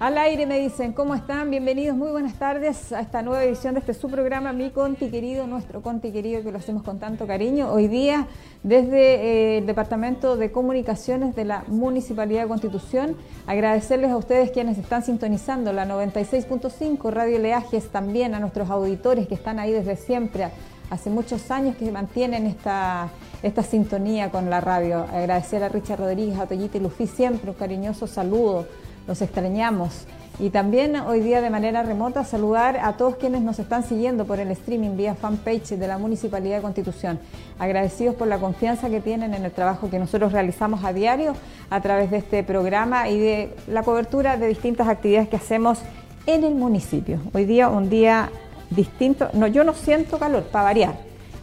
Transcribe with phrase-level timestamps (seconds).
[0.00, 1.50] Al aire me dicen, ¿cómo están?
[1.50, 5.46] Bienvenidos, muy buenas tardes a esta nueva edición de este su programa, Mi Conti Querido,
[5.46, 7.70] nuestro Conti Querido, que lo hacemos con tanto cariño.
[7.70, 8.26] Hoy día,
[8.62, 13.14] desde eh, el Departamento de Comunicaciones de la Municipalidad de Constitución,
[13.46, 19.34] agradecerles a ustedes quienes están sintonizando la 96.5 Radio Leajes, también a nuestros auditores que
[19.34, 20.48] están ahí desde siempre,
[20.88, 23.10] hace muchos años que mantienen esta,
[23.42, 25.04] esta sintonía con la radio.
[25.12, 28.64] Agradecer a Richard Rodríguez, a Toyita y Lufi siempre un cariñoso saludo
[29.06, 30.06] los extrañamos.
[30.38, 34.40] Y también hoy día de manera remota saludar a todos quienes nos están siguiendo por
[34.40, 37.18] el streaming vía fanpage de la Municipalidad de Constitución.
[37.58, 41.34] Agradecidos por la confianza que tienen en el trabajo que nosotros realizamos a diario
[41.68, 45.80] a través de este programa y de la cobertura de distintas actividades que hacemos
[46.24, 47.20] en el municipio.
[47.34, 48.30] Hoy día un día
[48.70, 49.28] distinto.
[49.34, 50.94] No, yo no siento calor, para variar,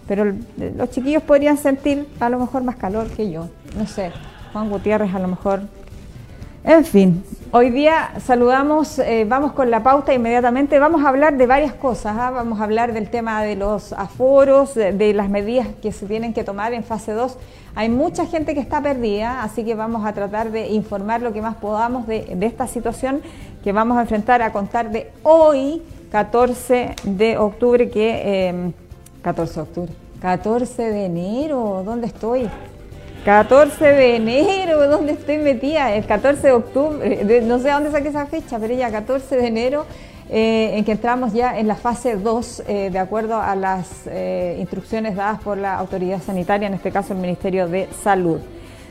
[0.08, 0.26] pero
[0.76, 3.48] los chiquillos podrían sentir a lo mejor más calor que yo.
[3.78, 4.12] No sé,
[4.54, 5.62] Juan Gutiérrez a lo mejor
[6.68, 11.48] en fin, hoy día saludamos, eh, vamos con la pauta inmediatamente, vamos a hablar de
[11.48, 12.30] varias cosas, ¿ah?
[12.30, 16.44] vamos a hablar del tema de los aforos, de, las medidas que se tienen que
[16.44, 17.38] tomar en fase 2.
[17.74, 21.42] Hay mucha gente que está perdida, así que vamos a tratar de informar lo que
[21.42, 23.22] más podamos de, esta situación
[23.64, 25.81] que vamos a enfrentar a contar de hoy,
[26.12, 28.74] 14 de octubre, que...
[29.22, 32.50] 14 eh, de octubre, 14 de enero, ¿dónde estoy?
[33.28, 35.94] 14 de enero, ¿dónde estoy metida?
[35.94, 39.86] El 14 de octubre, no sé dónde saqué esa fecha, pero ya 14 de enero,
[40.30, 44.56] eh, en que entramos ya en la fase 2, eh, de acuerdo a las eh,
[44.61, 48.39] instrucciones dadas por la autoridad sanitaria, en este caso el Ministerio de Salud.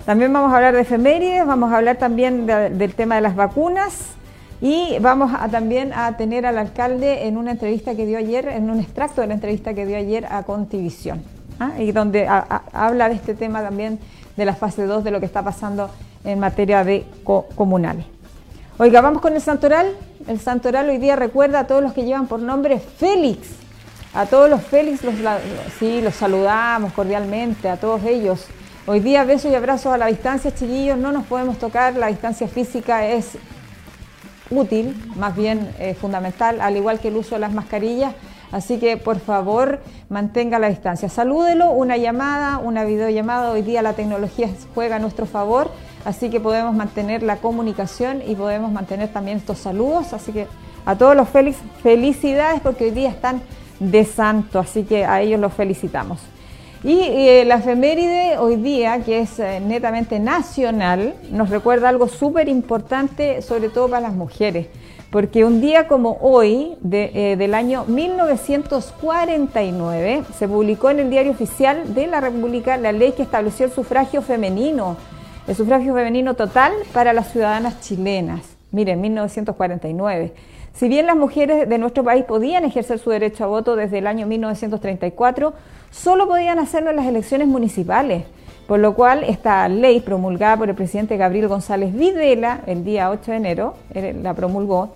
[0.05, 4.17] También vamos a hablar de efemérides, vamos a hablar también del tema de las vacunas
[4.61, 8.69] y vamos a, también a tener al alcalde en una entrevista que dio ayer, en
[8.69, 11.23] un extracto de la entrevista que dio ayer a Contivisión,
[11.59, 11.71] ¿ah?
[11.79, 13.99] y donde habla de este tema también
[14.37, 15.91] de la fase 2 de lo que está pasando
[16.25, 17.07] en materia de
[17.55, 18.05] comunal.
[18.79, 19.87] Oiga, vamos con el santoral.
[20.29, 23.49] El santoral hoy día recuerda a todos los que llevan por nombre Félix.
[24.13, 25.15] A todos los Félix, los,
[25.79, 28.47] sí, los saludamos cordialmente, a todos ellos.
[28.87, 32.49] Hoy día besos y abrazos a la distancia, chiquillos, no nos podemos tocar, la distancia
[32.49, 33.37] física es
[34.51, 38.15] útil, más bien eh, fundamental, al igual que el uso de las mascarillas.
[38.53, 41.09] Así que por favor mantenga la distancia.
[41.09, 43.51] Salúdelo, una llamada, una videollamada.
[43.51, 45.71] Hoy día la tecnología juega a nuestro favor,
[46.05, 50.13] así que podemos mantener la comunicación y podemos mantener también estos saludos.
[50.13, 50.47] Así que
[50.85, 51.29] a todos los
[51.83, 53.43] felicidades porque hoy día están
[53.81, 56.21] de santo, así que a ellos los felicitamos.
[56.85, 62.49] Y eh, la efeméride hoy día, que es eh, netamente nacional, nos recuerda algo súper
[62.49, 64.69] importante, sobre todo para las mujeres
[65.17, 71.95] porque un día como hoy, eh, del año 1949, se publicó en el Diario Oficial
[71.95, 74.99] de la República la ley que estableció el sufragio femenino,
[75.49, 78.43] el sufragio femenino total para las ciudadanas chilenas.
[78.73, 80.35] Miren, 1949.
[80.75, 84.07] Si bien las mujeres de nuestro país podían ejercer su derecho a voto desde el
[84.07, 85.55] año 1934,
[85.93, 88.25] solo podían hacerlo en las elecciones municipales.
[88.67, 93.31] Por lo cual, esta ley promulgada por el presidente Gabriel González Videla el día 8
[93.31, 93.75] de enero,
[94.23, 94.91] la promulgó,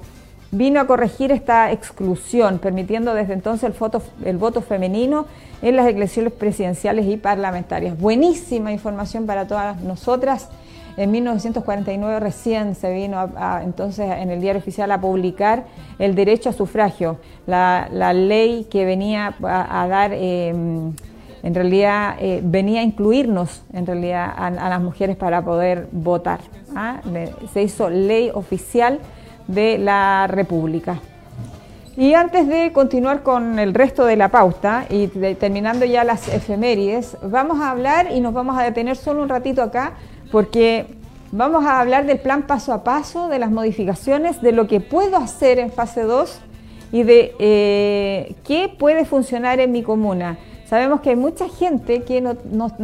[0.52, 5.26] vino a corregir esta exclusión, permitiendo desde entonces el, el voto femenino
[5.62, 7.98] en las elecciones presidenciales y parlamentarias.
[7.98, 10.48] Buenísima información para todas nosotras.
[10.96, 13.30] En 1949 recién se vino
[13.62, 15.64] entonces en el diario oficial a publicar
[15.98, 20.12] el derecho a sufragio, la, ley que venía a, dar...
[20.12, 20.92] Em,
[21.42, 26.40] en realidad eh, venía a incluirnos en realidad a, las mujeres para poder votar.
[26.76, 27.00] ¿ah?
[27.54, 28.98] Se hizo ley oficial
[29.52, 31.00] de la República.
[31.96, 37.16] Y antes de continuar con el resto de la pauta y terminando ya las efemérides,
[37.22, 39.94] vamos a hablar y nos vamos a detener solo un ratito acá
[40.30, 40.86] porque
[41.32, 45.16] vamos a hablar del plan paso a paso, de las modificaciones, de lo que puedo
[45.16, 46.40] hacer en fase 2
[46.92, 50.38] y de eh, qué puede funcionar en mi comuna.
[50.66, 52.36] Sabemos que hay mucha gente que no,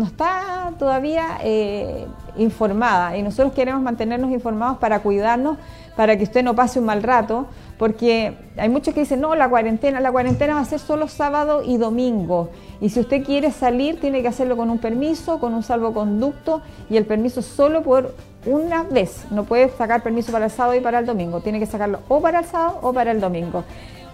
[0.05, 2.07] está todavía eh,
[2.37, 5.57] informada y nosotros queremos mantenernos informados para cuidarnos,
[5.97, 7.47] para que usted no pase un mal rato,
[7.79, 11.63] porque hay muchos que dicen, no, la cuarentena, la cuarentena va a ser solo sábado
[11.65, 12.51] y domingo.
[12.81, 16.61] Y si usted quiere salir, tiene que hacerlo con un permiso, con un salvoconducto
[16.91, 18.15] y el permiso solo por
[18.45, 19.25] una vez.
[19.31, 22.21] No puede sacar permiso para el sábado y para el domingo, tiene que sacarlo o
[22.21, 23.65] para el sábado o para el domingo.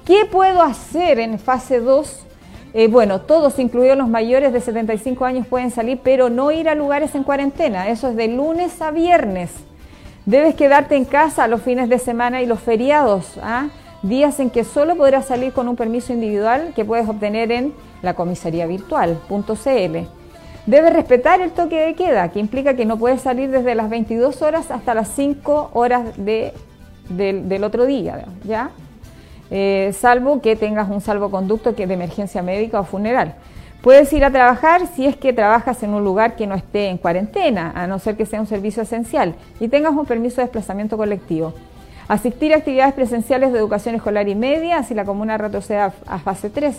[0.05, 2.27] ¿Qué puedo hacer en fase 2?
[2.75, 6.75] Eh, bueno, todos, incluidos los mayores de 75 años, pueden salir, pero no ir a
[6.75, 7.89] lugares en cuarentena.
[7.89, 9.51] Eso es de lunes a viernes.
[10.27, 13.69] Debes quedarte en casa los fines de semana y los feriados, ¿ah?
[14.03, 17.73] días en que solo podrás salir con un permiso individual que puedes obtener en
[18.03, 19.97] la comisaría virtual.cl.
[20.67, 24.43] Debes respetar el toque de queda, que implica que no puedes salir desde las 22
[24.43, 26.53] horas hasta las 5 horas de
[27.09, 28.71] del, otro día, ¿ya?
[29.51, 33.35] Eh, salvo que tengas un salvoconducto que de emergencia médica o funeral.
[33.83, 36.99] Puedes ir a trabajar si es que trabajas en un lugar que no esté en
[36.99, 40.97] cuarentena, a no ser que sea un servicio esencial, y tengas un permiso de desplazamiento
[40.97, 41.53] colectivo.
[42.07, 46.49] Asistir a actividades presenciales de educación escolar y media si la comuna retroceda a, fase
[46.49, 46.79] 3.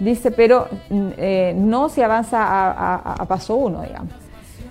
[0.00, 4.12] Dice, pero mm, eh, no si avanza a, paso 1, digamos.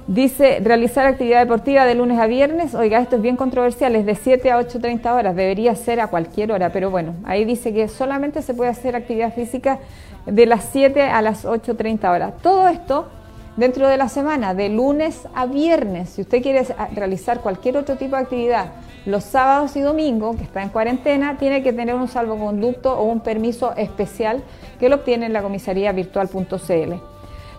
[0.07, 4.13] Dice, realizar actividad deportiva de lunes a viernes, oiga, esto es bien controversial, es de
[4.13, 8.43] 7 a 8.30 horas, debería ser a cualquier hora, pero bueno, ahí dice que solamente
[8.43, 9.79] se puede hacer actividad física
[10.25, 12.33] de las 7 a las 8.30 horas.
[12.41, 13.07] Todo esto
[13.57, 16.09] dentro de la semana, de lunes a viernes.
[16.09, 18.71] Si usted quiere realizar cualquier otro tipo de actividad
[19.05, 23.19] los sábados y domingos, que está en cuarentena, tiene que tener un salvoconducto o un
[23.19, 24.43] permiso especial
[24.79, 26.93] que lo obtiene en la comisaría virtual.cl.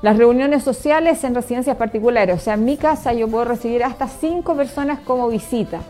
[0.03, 4.09] Las reuniones sociales en residencias particulares, o sea, en mi casa yo puedo recibir hasta
[4.09, 5.81] cinco personas como visita.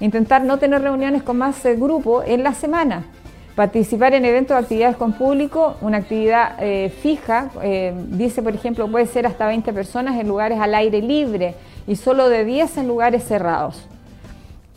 [0.00, 3.04] Intentar no tener reuniones con más grupo en la semana.
[3.54, 8.90] Participar en eventos o actividades con público, una actividad eh, fija, eh, dice por ejemplo,
[8.90, 11.54] puede ser hasta 20 personas en lugares al aire libre
[11.86, 13.86] y solo de 10 en lugares cerrados.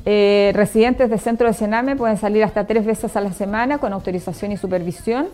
[0.06, 3.94] Eh, residentes de centro de Sename pueden salir hasta tres veces a la semana con
[3.94, 5.28] autorización y supervisión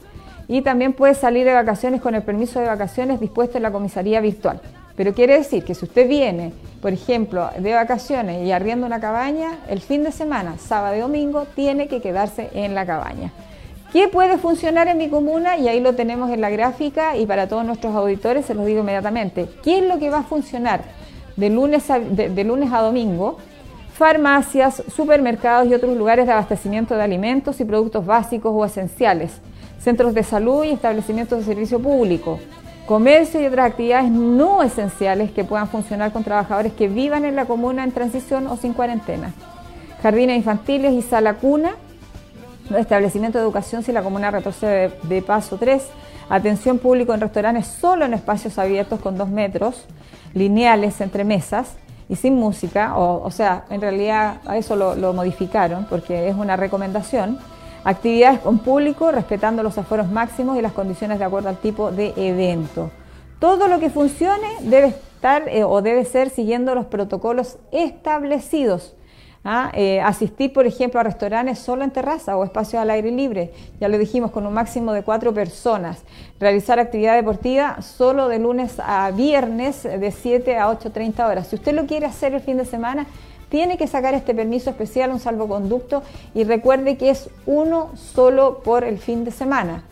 [0.47, 4.21] y también puede salir de vacaciones con el permiso de vacaciones dispuesto en la comisaría
[4.21, 4.61] virtual.
[4.95, 9.59] Pero quiere decir que si usted viene, por ejemplo, de vacaciones y arrienda una cabaña,
[9.67, 13.31] el fin de semana, sábado y domingo, tiene que quedarse en la cabaña.
[13.91, 15.57] ¿Qué puede funcionar en mi comuna?
[15.57, 18.81] Y ahí lo tenemos en la gráfica y para todos nuestros auditores se los digo
[18.81, 19.47] inmediatamente.
[19.63, 20.81] ¿Qué es lo que va a funcionar
[21.35, 23.37] de lunes de lunes a domingo?
[24.01, 29.31] farmacias, supermercados y otros lugares de abastecimiento de alimentos y productos básicos o esenciales,
[29.79, 32.39] centros de salud y establecimientos de servicio público,
[32.85, 37.45] comercio y otras actividades no esenciales que puedan funcionar con trabajadores que vivan en la
[37.45, 39.33] comuna en transición o sin cuarentena,
[40.01, 41.71] jardines infantiles y sala cuna,
[42.77, 45.83] establecimiento de educación si la comuna retrocede de paso 3,
[46.29, 49.85] atención público en restaurantes solo en espacios abiertos con dos metros,
[50.33, 51.75] lineales entre mesas,
[52.11, 57.39] y sin música, o, sea, en realidad eso lo, modificaron porque es una recomendación,
[57.83, 62.13] actividades con público respetando los aforos máximos y las condiciones de acuerdo al tipo de
[62.15, 62.91] evento.
[63.39, 68.95] Todo lo que funcione debe estar eh, o debe ser siguiendo los protocolos establecidos
[69.43, 69.71] ¿ah?
[69.73, 73.87] Eh, asistir, por ejemplo, a restaurantes solo en terraza o espacios al aire libre, ya
[73.87, 76.03] lo dijimos, con un máximo de cuatro personas.
[76.39, 81.47] Realizar actividad deportiva solo de lunes a viernes de 7 a 8.30 horas.
[81.47, 83.07] Si usted lo quiere hacer el fin de semana,
[83.51, 86.03] tiene que sacar este permiso especial, un salvoconducto,
[86.33, 89.83] y recuerde que es uno solo por el fin de semana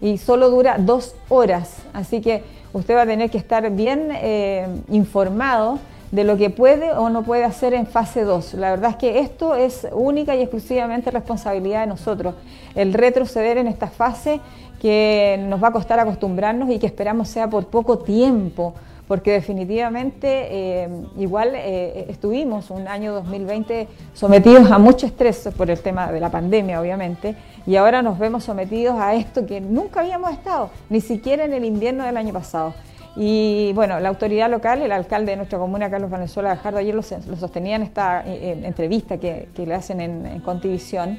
[0.00, 1.76] y solo dura dos horas.
[1.92, 5.78] Así que usted va a tener que estar bien eh, informado
[6.10, 8.54] de lo que puede o no puede hacer en fase 2.
[8.54, 12.34] La verdad es que esto es única y exclusivamente responsabilidad de nosotros.
[12.74, 14.40] El retroceder en esta fase
[14.82, 18.74] que nos va a costar acostumbrarnos y que esperamos sea por poco tiempo,
[19.06, 25.80] porque definitivamente eh, igual eh, estuvimos un año 2020 sometidos a mucho estrés por el
[25.80, 27.36] tema de la pandemia, obviamente,
[27.66, 31.64] y ahora nos vemos sometidos a esto que nunca habíamos estado, ni siquiera en el
[31.64, 32.74] invierno del año pasado.
[33.16, 37.02] Y bueno, la autoridad local, el alcalde de nuestra comuna, Carlos Valenzuela Gajardo, ayer lo,
[37.02, 41.18] sostenía en esta eh, entrevista que, le hacen en, Contivisión,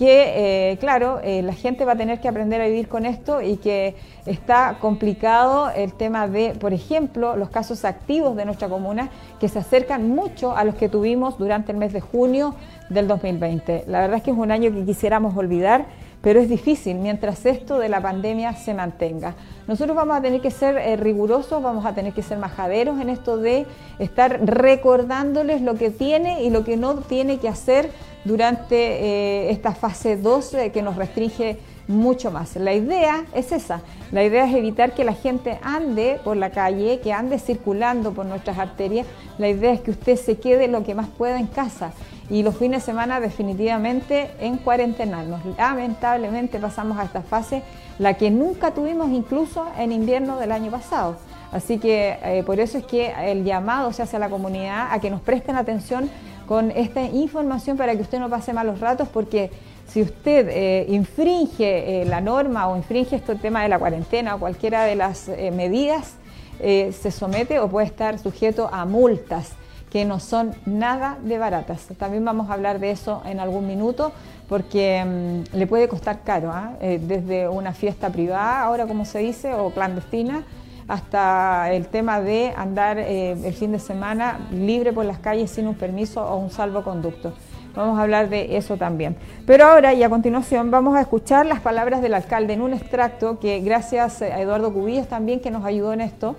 [0.00, 3.42] que, eh, claro, eh, la gente va a tener que aprender a vivir con esto
[3.42, 9.10] y que está complicado el tema de, por ejemplo, los casos activos de nuestra comuna
[9.38, 12.54] que se acercan mucho a los que tuvimos durante el mes de junio
[12.88, 13.84] del 2020.
[13.88, 15.84] La verdad es que es un año que quisiéramos olvidar
[16.22, 19.34] pero es difícil mientras esto de la pandemia se mantenga.
[19.66, 23.08] Nosotros vamos a tener que ser eh, rigurosos, vamos a tener que ser majaderos en
[23.08, 23.66] esto de
[23.98, 27.90] estar recordándoles lo que tiene y lo que no tiene que hacer
[28.24, 31.58] durante eh, esta fase 2 que nos restringe
[31.88, 32.56] mucho más.
[32.56, 37.00] La idea es esa, la idea es evitar que la gente ande por la calle,
[37.00, 39.06] que ande circulando por nuestras arterias,
[39.38, 41.92] la idea es que usted se quede lo que más pueda en casa
[42.30, 45.40] y los fines de semana definitivamente en cuarentenarnos.
[45.58, 47.62] Lamentablemente pasamos a esta fase,
[47.98, 51.16] la que nunca tuvimos incluso en invierno del año pasado.
[51.50, 55.00] Así que eh, por eso es que el llamado se hace a la comunidad a
[55.00, 56.08] que nos presten atención
[56.50, 59.52] con esta información para que usted no pase malos ratos, porque
[59.86, 64.40] si usted eh, infringe eh, la norma o infringe este tema de la cuarentena o
[64.40, 66.16] cualquiera de las medidas,
[66.60, 69.52] se somete o puede estar sujeto a multas
[69.90, 71.86] que no son nada de baratas.
[71.98, 74.12] También vamos a hablar de eso en algún minuto
[74.50, 76.74] porque mm, le puede costar caro, ¿ah?
[76.80, 80.44] eh, desde una fiesta privada, ahora como se dice, o clandestina,
[80.90, 85.68] hasta el tema de andar eh, el fin de semana libre por las calles sin
[85.68, 87.32] un permiso o un salvoconducto.
[87.76, 89.16] Vamos a hablar de eso también.
[89.46, 93.38] Pero ahora y a continuación vamos a escuchar las palabras del alcalde en un extracto
[93.38, 96.34] que gracias a Eduardo Cubillas también que nos ayudó en esto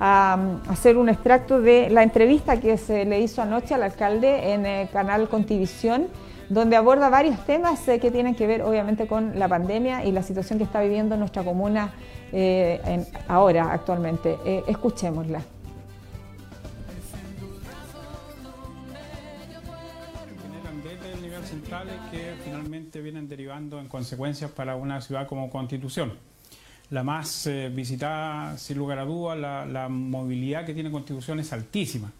[0.00, 0.36] a,
[0.68, 4.88] hacer un extracto de la entrevista que se le hizo anoche al alcalde en el
[4.88, 6.08] canal Contivisión
[6.52, 10.22] donde aborda varios temas eh, que tienen que ver obviamente con la pandemia y la
[10.22, 11.94] situación que está viviendo nuestra comuna
[12.30, 14.38] eh, ahora, actualmente.
[14.44, 15.42] Eh, escuchémosla.
[20.84, 26.12] Desde nivel central que finalmente vienen derivando en consecuencias para una ciudad como Constitución.
[26.90, 32.12] La más visitada, sin lugar a dudas, la movilidad que tiene Constitución es altísima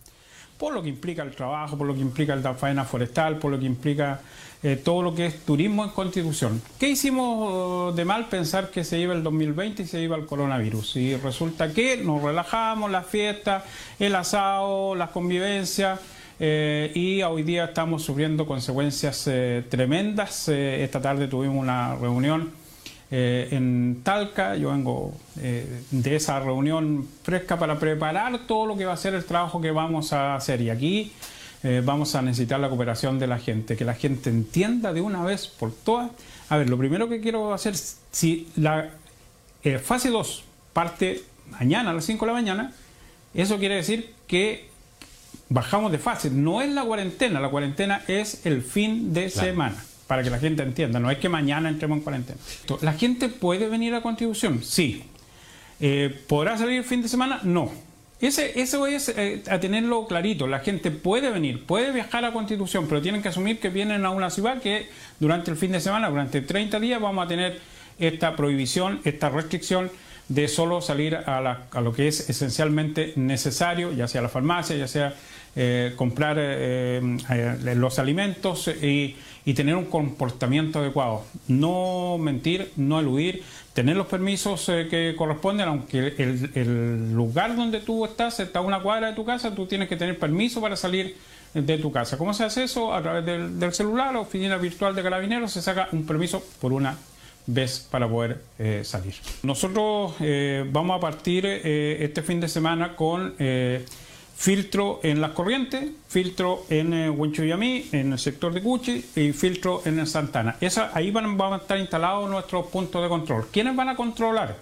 [0.62, 3.58] por lo que implica el trabajo, por lo que implica la faena forestal, por lo
[3.58, 4.20] que implica
[4.62, 6.62] eh, todo lo que es turismo en Constitución.
[6.78, 10.94] ¿Qué hicimos de mal pensar que se iba el 2020 y se iba el coronavirus?
[10.98, 13.64] Y resulta que nos relajamos, las fiestas,
[13.98, 15.98] el asado, las convivencias.
[16.38, 20.48] Eh, y hoy día estamos sufriendo consecuencias eh, tremendas.
[20.48, 22.61] esta tarde tuvimos una reunión
[23.14, 24.56] eh, en Talca.
[24.56, 29.12] Yo vengo eh, de esa reunión fresca para preparar todo lo que va a ser
[29.12, 30.62] el trabajo que vamos a hacer.
[30.62, 31.12] Y aquí
[31.62, 35.22] eh, vamos a necesitar la cooperación de la gente, que la gente entienda de una
[35.24, 36.10] vez por todas.
[36.48, 38.88] A ver, lo primero que quiero hacer, si la
[39.84, 42.72] fase 2 parte mañana a las 5 de la mañana,
[43.34, 44.70] eso quiere decir que
[45.50, 46.30] bajamos de fase.
[46.30, 50.62] No es la cuarentena, la cuarentena es el fin de semana para que la gente
[50.62, 51.00] entienda.
[51.00, 52.38] No es que mañana entremos en cuarentena.
[52.80, 54.62] ¿La gente puede venir a Constitución?
[54.62, 55.04] Sí.
[55.80, 57.40] Eh, ¿Podrá salir el fin de semana?
[57.42, 57.70] No.
[58.20, 60.46] Ese, eso es eh, a tenerlo clarito.
[60.46, 64.10] La gente puede venir, puede viajar a Constitución, pero tienen que asumir que vienen a
[64.10, 67.60] una ciudad que durante el fin de semana, durante 30 días, vamos a tener
[67.98, 69.90] esta prohibición, esta restricción
[70.28, 74.86] de solo salir a, a lo que es esencialmente necesario, ya sea la farmacia, ya
[74.86, 75.14] sea
[75.54, 79.16] eh, comprar eh, eh, los alimentos y,
[79.54, 81.24] tener un comportamiento adecuado.
[81.46, 83.42] No mentir, no eludir,
[83.74, 86.14] tener los permisos que corresponden, aunque
[86.54, 89.96] el, lugar donde tú estás está a una cuadra de tu casa, tú tienes que
[89.96, 91.16] tener permiso para salir
[91.52, 92.16] de tu casa.
[92.16, 92.94] ¿Cómo se hace eso?
[92.94, 96.96] A través del, del celular, oficina virtual de carabineros, se saca un permiso por una
[97.46, 98.40] vez para poder
[98.84, 99.16] salir.
[99.42, 100.14] Nosotros
[100.70, 103.34] vamos a partir este fin de semana con
[104.36, 110.06] filtro en las corrientes, filtro en eh, en el sector de Cuchi y filtro en
[110.06, 110.56] Santana.
[110.60, 113.46] Esa, ahí van, a estar instalados nuestros puntos de control.
[113.52, 114.56] ¿Quiénes van a controlar?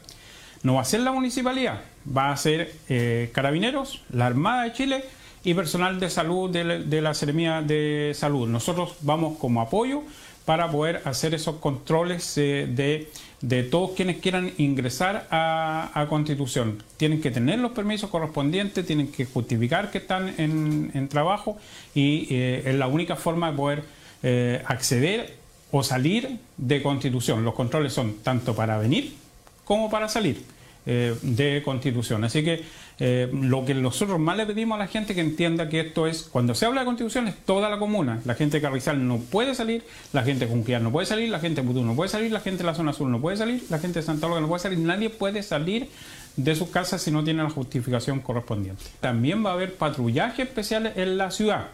[0.63, 1.81] No va a ser la municipalidad,
[2.15, 5.05] va a ser eh, carabineros, la Armada de Chile
[5.43, 8.47] y personal de salud de, de la Seremía de Salud.
[8.47, 10.03] Nosotros vamos como apoyo
[10.45, 13.09] para poder hacer esos controles eh, de
[13.41, 16.83] de todos quienes quieran ingresar a, Constitución.
[16.97, 21.59] Tienen que tener los permisos correspondientes, tienen que justificar que están en, trabajo
[21.95, 23.83] y eh, es la única forma de poder
[24.23, 25.37] eh, acceder
[25.71, 27.45] o salir de Constitución.
[27.45, 29.15] Los controles son tanto para venir
[29.65, 30.43] como para salir.
[30.87, 32.25] Eh, de constitución.
[32.25, 32.63] Así que
[32.99, 36.23] eh, lo que nosotros más le pedimos a la gente que entienda que esto es,
[36.23, 38.23] cuando se habla de constitución es toda la comuna.
[38.25, 39.85] La gente de Carrizal no puede salir,
[40.15, 42.41] la gente de Junquillar no puede salir, la gente de Putú no puede salir, la
[42.41, 44.63] gente de la zona sur no puede salir, la gente de Santa Olga no puede
[44.63, 45.91] salir, nadie puede salir
[46.37, 48.83] de sus casas si no tiene la justificación correspondiente.
[49.01, 51.67] También va a haber patrullaje especial en la ciudad.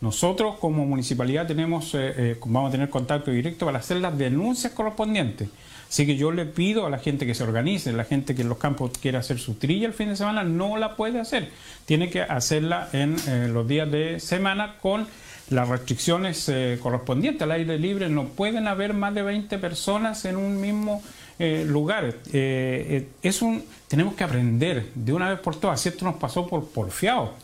[0.00, 5.48] Nosotros como municipalidad tenemos, eh, vamos a tener contacto directo para hacer las denuncias correspondientes.
[5.92, 8.48] Así que yo le pido a la gente que se organice, la gente que en
[8.48, 11.50] los campos quiere hacer su trilla el fin de semana, no la puede hacer.
[11.84, 15.06] Tiene que hacerla en eh, los días de semana con
[15.50, 18.08] las restricciones eh, correspondientes al aire libre.
[18.08, 21.02] No pueden haber más de 20 personas en un mismo
[21.38, 22.14] eh, lugar.
[22.32, 25.84] es un, tenemos que aprender de una vez por todas.
[25.84, 27.34] Esto nos pasó por porfiado.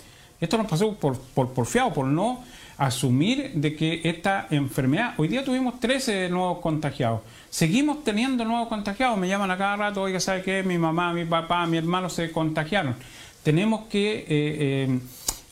[0.40, 2.42] Esto nos pasó por, por porfiado, por no
[2.78, 7.20] asumir de que esta enfermedad, hoy día tuvimos 13 nuevos contagiados,
[7.50, 10.62] seguimos teniendo nuevos contagiados, me llaman a cada rato, oiga, ¿sabe qué?
[10.62, 12.94] Mi mamá, mi papá, mi hermano se contagiaron.
[13.42, 15.00] Tenemos que eh, eh,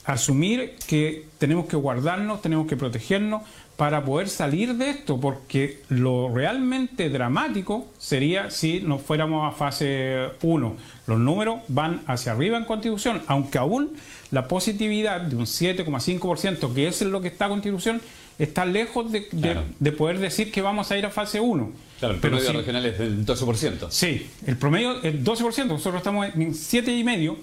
[0.05, 3.43] asumir que tenemos que guardarnos, tenemos que protegernos
[3.77, 10.29] para poder salir de esto, porque lo realmente dramático sería si nos fuéramos a fase
[10.41, 10.77] 1.
[11.07, 13.93] Los números van hacia arriba en Constitución, aunque aún
[14.31, 18.01] la positividad de un 7,5%, que es lo que está Constitución,
[18.39, 21.73] está lejos de, poder decir que vamos a ir a fase 1.
[21.99, 23.91] Claro, el promedio regional es del 12%.
[23.91, 27.37] Sí, el promedio es 12%, nosotros estamos en 7,5%,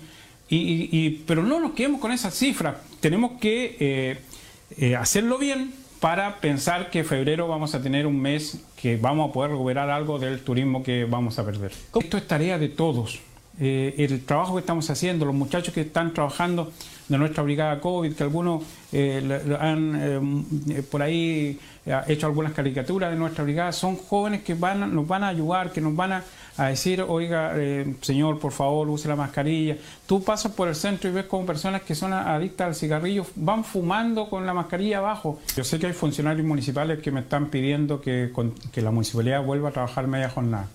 [0.49, 4.17] y, y, pero no nos quedemos con esa cifra, tenemos que eh,
[4.77, 5.73] eh, hacerlo bien
[6.03, 10.19] para pensar que febrero vamos a tener un mes que vamos a poder recuperar algo
[10.19, 11.71] del turismo que vamos a perder.
[11.97, 13.21] Esto es tarea de todos
[13.59, 16.71] eh, el trabajo que estamos haciendo, los muchachos que están trabajando
[17.07, 19.99] de nuestra brigada COVID, que algunos eh, han
[20.69, 21.59] eh, por ahí
[22.07, 25.81] hecho algunas caricaturas de nuestra brigada, son jóvenes que van, nos van a ayudar, que
[25.81, 26.23] nos van a,
[26.69, 27.53] decir, oiga,
[28.01, 29.75] señor, por favor, use la mascarilla.
[30.05, 33.65] Tú pasas por el centro y ves como personas que son adictas al cigarrillo van
[33.65, 35.39] fumando con la mascarilla abajo.
[35.57, 38.31] Yo sé que hay funcionarios municipales que me están pidiendo que,
[38.71, 40.69] que la municipalidad vuelva a trabajar media jornada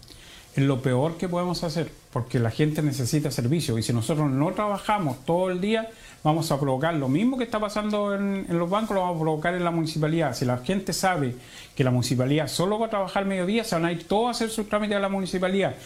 [0.67, 5.25] lo peor que podemos hacer, porque la gente necesita servicio y si nosotros no trabajamos
[5.25, 5.91] todo el día,
[6.25, 9.55] vamos a provocar lo mismo que está pasando en, los bancos, lo vamos a provocar
[9.55, 10.35] en la municipalidad.
[10.35, 11.35] Si la gente sabe
[11.77, 14.51] que la municipalidad solo va a trabajar mediodía, se van a ir todos a hacer
[14.51, 15.77] sus trámites a la municipalidad.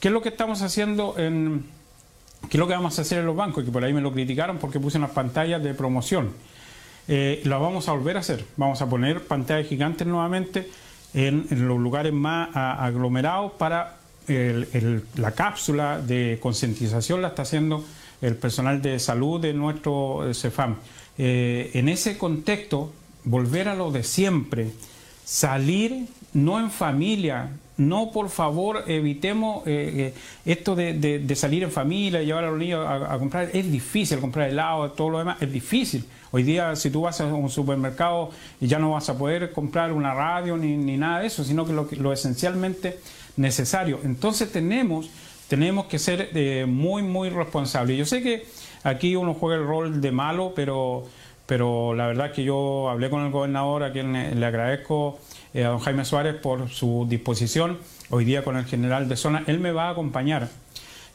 [0.00, 1.64] ¿Qué es lo que estamos haciendo en...
[2.48, 3.64] ¿Qué es lo que vamos a hacer en los bancos?
[3.64, 6.30] Que por ahí me lo criticaron porque puse unas pantallas de promoción.
[7.08, 8.44] Eh, lo vamos a volver a hacer.
[8.56, 10.68] Vamos a poner pantallas gigantes nuevamente
[11.14, 17.84] en, en los lugares más aglomerados para la cápsula de concientización la está haciendo
[18.20, 20.76] el personal de salud de nuestro eh, CEFAM.
[21.18, 22.92] Eh, en ese contexto,
[23.24, 24.70] volver a lo de siempre,
[25.24, 30.14] salir no en familia, no por favor evitemos eh,
[30.44, 34.90] esto de, salir en familia, llevar a los niños a, comprar, es difícil comprar helado,
[34.92, 36.04] todo lo demás, es difícil.
[36.30, 40.14] Hoy día si tú vas a un supermercado ya no vas a poder comprar una
[40.14, 42.98] radio ni, ni nada de eso, sino que lo, lo esencialmente
[43.36, 44.00] necesario.
[44.04, 45.10] Entonces tenemos,
[45.48, 47.98] tenemos que ser eh, muy, muy responsables.
[47.98, 48.46] Yo sé que
[48.82, 51.04] aquí uno juega el rol de malo, pero,
[51.46, 55.18] pero la verdad que yo hablé con el gobernador, a quien le agradezco
[55.52, 57.78] eh, a don Jaime Suárez por su disposición.
[58.10, 60.48] Hoy día con el general de zona, él me va a acompañar.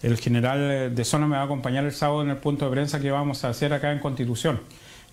[0.02, 3.02] El general de zona me va a acompañar el sábado en el punto de prensa
[3.02, 4.62] que vamos a hacer acá en Constitución.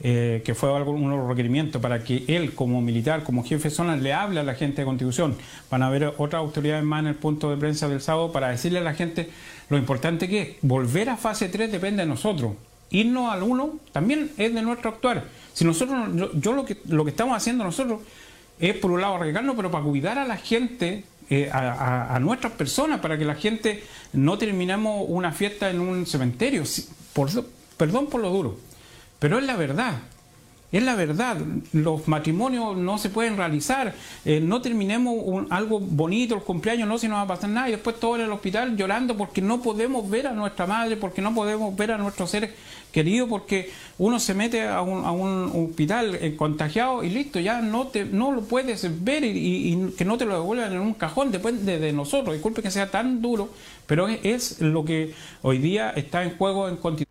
[0.00, 4.12] Eh, que fue los requerimientos para que él como militar, como jefe de zona, le
[4.12, 5.36] hable a la gente de Constitución.
[5.70, 8.80] Van a haber otras autoridades más en el punto de prensa del sábado para decirle
[8.80, 9.30] a la gente
[9.70, 10.48] lo importante que es.
[10.60, 12.52] Volver a fase 3 depende de nosotros.
[12.90, 15.24] Irnos al 1 también es de nuestro actuar.
[15.54, 18.00] Si nosotros, yo, lo, que, lo que estamos haciendo nosotros
[18.60, 23.00] es por un lado arriesgarnos, pero para cuidar a la gente eh, a, nuestras personas,
[23.00, 23.82] para que la gente
[24.12, 26.62] no terminemos una fiesta en un cementerio.
[27.12, 27.30] Por,
[27.76, 28.58] perdón por lo duro,
[29.26, 29.94] pero es la verdad.
[30.70, 31.36] Es la verdad,
[31.72, 33.92] los matrimonios no se pueden realizar,
[34.24, 37.72] eh, no terminemos algo bonito, el cumpleaños no se nos va a pasar nada y
[37.72, 41.34] después todo en el hospital llorando porque no podemos ver a nuestra madre, porque no
[41.34, 42.52] podemos ver a nuestros seres
[42.92, 48.04] queridos, porque uno se mete a un, hospital eh, contagiado y listo, ya no te
[48.04, 51.92] no lo puedes ver y, que no te lo devuelvan en un cajón, depende de,
[51.92, 53.48] nosotros, disculpe que sea tan duro,
[53.88, 57.05] pero es, es lo que hoy día está en juego en Constitución.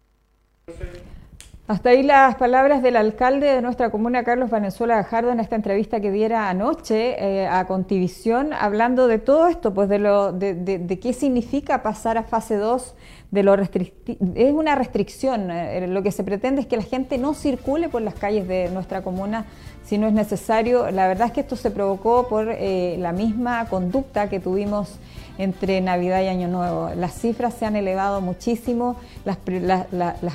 [1.68, 6.00] Hasta ahí las palabras del alcalde de nuestra comuna, Carlos Vanezuela Gajardo, en esta entrevista
[6.00, 11.12] que diera anoche eh, a Contivisión, hablando de todo esto, pues de, lo, de, qué
[11.12, 12.94] significa pasar a fase 2,
[13.32, 15.50] de lo es una restricción.
[15.50, 18.70] Eh, lo que se pretende es que la gente no circule por las calles de
[18.70, 19.46] nuestra comuna
[19.84, 20.92] si no es necesario.
[20.92, 25.00] La verdad es que esto se provocó por eh, la misma conducta que tuvimos
[25.38, 26.92] entre Navidad y Año Nuevo.
[26.96, 29.38] Las cifras se han elevado muchísimo, las,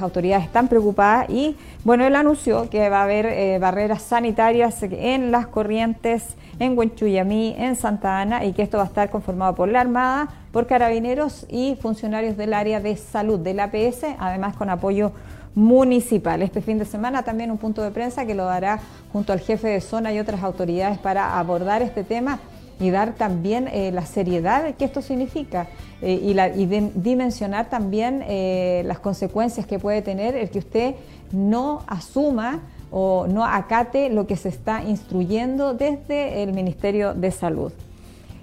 [0.01, 5.31] autoridades están preocupadas y, bueno, él anunció que va a haber eh, barreras sanitarias en
[5.31, 9.69] las corrientes, en Huenchuyamí, en Santa Ana y que esto va a estar conformado por
[9.69, 15.13] la Armada, por carabineros y funcionarios del área de salud del APS, además con apoyo
[15.55, 16.43] municipal.
[16.43, 18.81] Este fin de semana también un punto de prensa que lo dará
[19.13, 22.39] junto al jefe de zona y otras autoridades para abordar este tema
[22.81, 25.69] y dar también eh, la seriedad que esto significa
[26.01, 30.95] eh, y, la, dimensionar también eh, las consecuencias que puede tener el que usted
[31.31, 37.71] no asuma o no acate lo que se está instruyendo desde el Ministerio de Salud.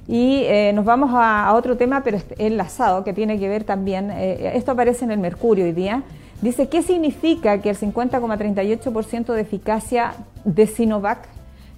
[0.07, 5.03] Y nos vamos a, otro tema, pero enlazado, que tiene que ver también, esto aparece
[5.03, 6.03] en el Mercurio hoy día,
[6.41, 10.13] dice, ¿qué significa que el 50,38% de eficacia
[10.45, 11.27] de Sinovac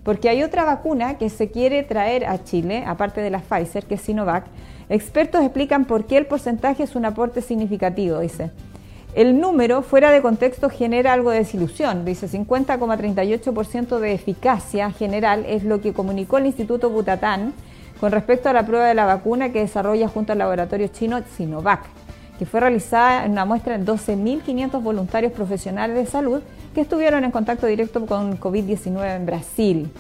[0.04, 3.96] porque hay otra vacuna que se quiere traer a Chile, aparte de la Pfizer, que
[3.96, 4.46] es Sinovac.
[4.90, 8.52] Expertos explican por qué el porcentaje es un aporte significativo, dice.
[9.16, 15.64] El número fuera de contexto genera algo de desilusión, dice 50,38% de eficacia general es
[15.64, 17.54] lo que comunicó el Instituto Butatán
[18.00, 21.82] con respecto a la prueba de la vacuna que desarrolla junto al laboratorio chino Sinovac,
[22.38, 26.42] que fue realizada en una muestra de 12.500 voluntarios profesionales de salud
[26.80, 29.92] estuvieron en contacto directo con COVID-19 en Brasil.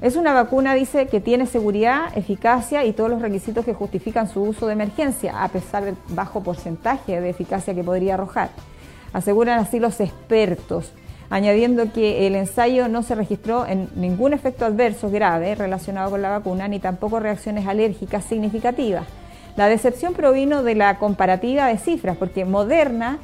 [0.00, 4.42] Es una vacuna, dice, que tiene seguridad, eficacia y todos los requisitos que justifican su
[4.42, 8.50] uso de emergencia, a pesar del bajo porcentaje de eficacia que podría arrojar.
[9.12, 10.92] Aseguran así los expertos,
[11.30, 16.30] añadiendo que el ensayo no se registró en ningún efecto adverso grave relacionado con la
[16.30, 19.04] vacuna, ni tampoco reacciones alérgicas significativas.
[19.56, 23.18] La decepción provino de la comparativa de cifras, porque Moderna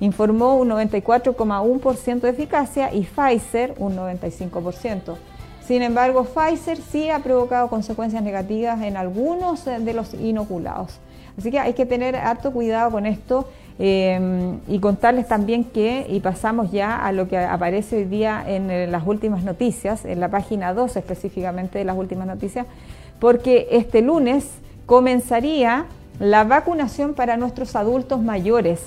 [0.00, 5.16] informó un 94,1% de eficacia y Pfizer un 95%.
[5.64, 10.98] Sin embargo, Pfizer sí ha provocado consecuencias negativas en algunos de los inoculados.
[11.38, 16.20] Así que hay que tener harto cuidado con esto eh, y contarles también que, y
[16.20, 20.28] pasamos ya a lo que aparece hoy día en eh, las últimas noticias, en la
[20.28, 22.66] página 2 específicamente de las últimas noticias,
[23.18, 24.46] porque este lunes
[24.84, 25.86] comenzaría
[26.18, 28.82] la vacunación para nuestros adultos mayores,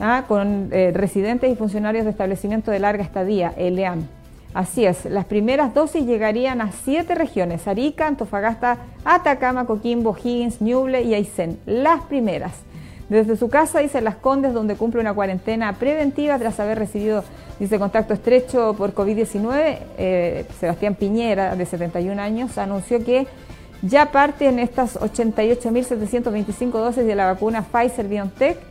[0.00, 0.24] ¿ah?
[0.26, 4.06] con eh, residentes y funcionarios de establecimiento de larga estadía, ELEAM.
[4.52, 11.02] Así es, las primeras dosis llegarían a siete regiones, Arica, Antofagasta, Atacama, Coquimbo, Higgins, Ñuble
[11.02, 12.52] y Aysén, las primeras.
[13.08, 17.24] Desde su casa, dice Las Condes, donde cumple una cuarentena preventiva tras haber recibido,
[17.60, 23.26] dice, contacto estrecho por COVID-19, eh, Sebastián Piñera, de 71 años, anunció que
[23.82, 28.69] ya parten estas 88.725 dosis de la vacuna Pfizer-BioNTech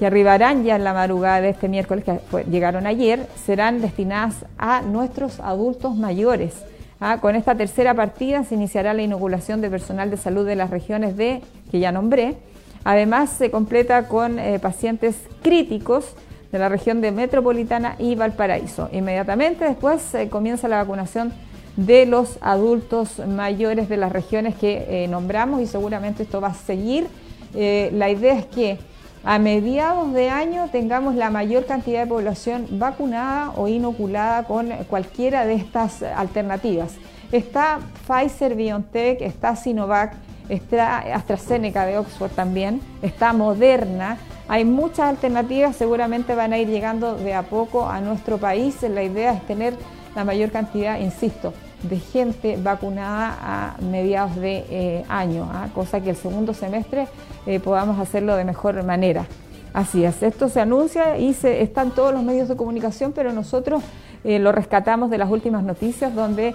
[0.00, 4.80] que arribarán ya en la madrugada de este miércoles, que llegaron ayer, serán destinadas a
[4.80, 6.54] nuestros adultos mayores.
[7.00, 10.70] Ah, con esta tercera partida se iniciará la inoculación de personal de salud de las
[10.70, 12.36] regiones de, que ya nombré.
[12.82, 16.14] Además, se completa con eh, pacientes críticos
[16.50, 18.88] de la región de Metropolitana y Valparaíso.
[18.92, 21.30] Inmediatamente después se comienza la vacunación
[21.76, 26.54] de los adultos mayores de las regiones que eh, nombramos y seguramente esto va a
[26.54, 27.06] seguir.
[27.54, 28.78] Eh, la idea es que
[29.24, 35.44] a mediados de año tengamos la mayor cantidad de población vacunada o inoculada con cualquiera
[35.44, 36.94] de estas alternativas.
[37.30, 40.14] Está Pfizer BioNTech, está Sinovac,
[40.48, 44.16] está AstraZeneca de Oxford también, está Moderna.
[44.48, 48.82] Hay muchas alternativas, seguramente van a ir llegando de a poco a nuestro país.
[48.82, 49.74] La idea es tener
[50.16, 55.68] la mayor cantidad, insisto, de gente vacunada a mediados de eh, año, ¿ah?
[55.74, 57.08] cosa que el segundo semestre
[57.46, 59.26] eh, podamos hacerlo de mejor manera.
[59.72, 63.82] Así es, esto se anuncia y se, están todos los medios de comunicación, pero nosotros
[64.24, 66.54] eh, lo rescatamos de las últimas noticias donde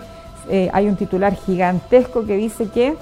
[0.74, 2.96] hay un titular gigantesco que dice que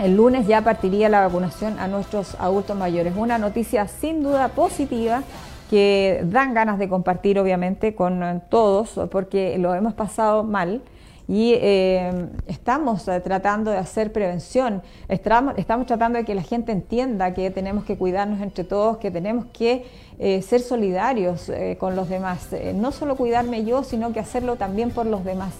[0.00, 3.14] el lunes ya partiría la vacunación a nuestros adultos mayores.
[3.16, 5.22] Una noticia sin duda positiva
[5.70, 10.82] que dan ganas de compartir obviamente con todos porque lo hemos pasado mal
[11.30, 15.54] y eh, estamos eh, tratando de hacer prevención, estamos,
[15.86, 19.86] tratando de que la gente entienda que tenemos que cuidarnos entre todos, que tenemos que
[20.18, 25.06] eh, ser solidarios con los demás, no solo cuidarme yo, sino que hacerlo también por
[25.06, 25.54] los demás.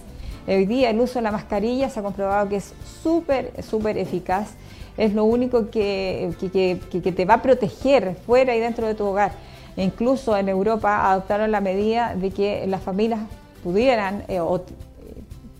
[0.48, 4.54] Hoy día el uso de la mascarilla se ha comprobado que es súper, súper eficaz,
[4.96, 9.30] es lo único que, que, te va a proteger fuera y dentro de tu hogar.
[9.76, 13.20] E incluso en Europa adoptaron la medida de que las familias
[13.62, 14.24] pudieran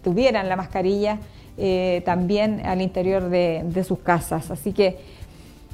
[0.03, 1.19] tuvieran la mascarilla
[1.63, 4.51] eh, también al interior de, sus casas.
[4.51, 4.99] Así que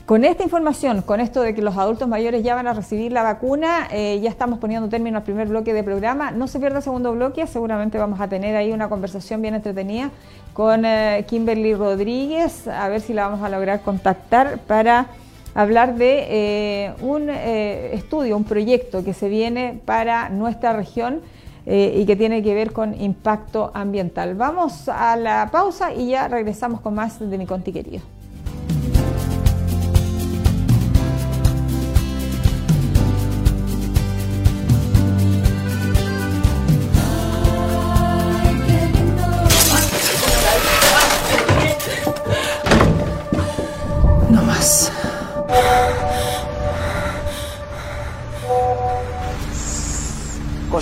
[0.05, 3.23] con esta información, con esto de que los adultos mayores ya van a recibir la
[3.23, 6.33] vacuna, eh, ya estamos poniendo término al primer bloque de programa.
[6.33, 10.11] No se pierda el segundo bloque, seguramente vamos a tener ahí una conversación bien entretenida
[10.55, 15.07] con eh, Kimberly Rodríguez, a ver si la vamos a lograr contactar para
[15.55, 21.21] hablar de un estudio, un proyecto que se viene para nuestra región
[21.67, 24.35] eh, y que tiene que ver con impacto ambiental.
[24.37, 28.16] Vamos a la pausa y ya regresamos con más de mi conti querido.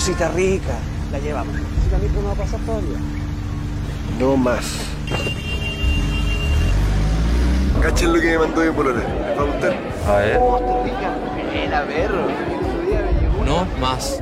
[0.04, 0.74] Cosita rica,
[1.12, 1.56] la llevamos.
[1.56, 2.98] Cosita rica no va a pasar todavía.
[4.20, 4.66] No más.
[7.80, 9.00] Cachen lo que me mandó de Polola.
[9.00, 9.76] ¿Les va a gustar?
[10.06, 10.38] A ver.
[10.42, 11.14] Oh, rica.
[11.54, 12.26] Buena, perro.
[13.46, 14.20] No más.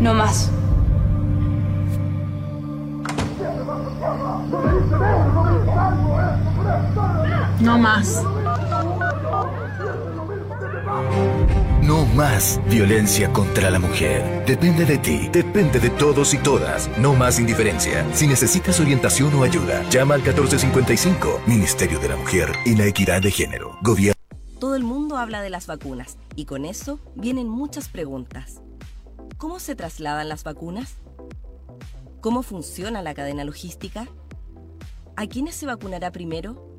[0.00, 0.51] No más.
[12.72, 14.44] Violencia contra la mujer.
[14.46, 16.88] Depende de ti, depende de todos y todas.
[16.98, 18.06] No más indiferencia.
[18.14, 23.20] Si necesitas orientación o ayuda, llama al 1455, Ministerio de la Mujer y la Equidad
[23.20, 23.76] de Género.
[23.82, 24.18] Gobierno.
[24.58, 28.62] Todo el mundo habla de las vacunas y con eso vienen muchas preguntas.
[29.36, 30.94] ¿Cómo se trasladan las vacunas?
[32.22, 34.08] ¿Cómo funciona la cadena logística?
[35.16, 36.78] ¿A quiénes se vacunará primero?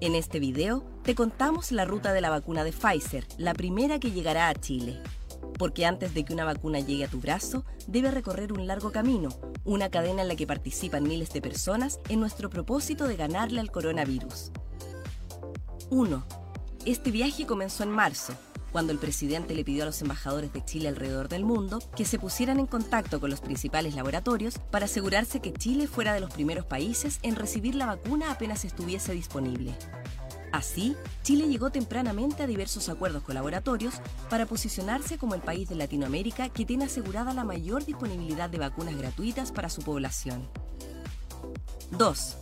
[0.00, 4.10] En este video te contamos la ruta de la vacuna de Pfizer, la primera que
[4.10, 5.00] llegará a Chile.
[5.56, 9.28] Porque antes de que una vacuna llegue a tu brazo, debe recorrer un largo camino,
[9.64, 13.70] una cadena en la que participan miles de personas en nuestro propósito de ganarle al
[13.70, 14.50] coronavirus.
[15.90, 16.26] 1.
[16.86, 18.32] Este viaje comenzó en marzo,
[18.72, 22.18] cuando el presidente le pidió a los embajadores de Chile alrededor del mundo que se
[22.18, 26.66] pusieran en contacto con los principales laboratorios para asegurarse que Chile fuera de los primeros
[26.66, 29.72] países en recibir la vacuna apenas estuviese disponible.
[30.56, 33.96] Así, Chile llegó tempranamente a diversos acuerdos con laboratorios
[34.30, 38.96] para posicionarse como el país de Latinoamérica que tiene asegurada la mayor disponibilidad de vacunas
[38.96, 40.48] gratuitas para su población.
[41.90, 42.36] 2.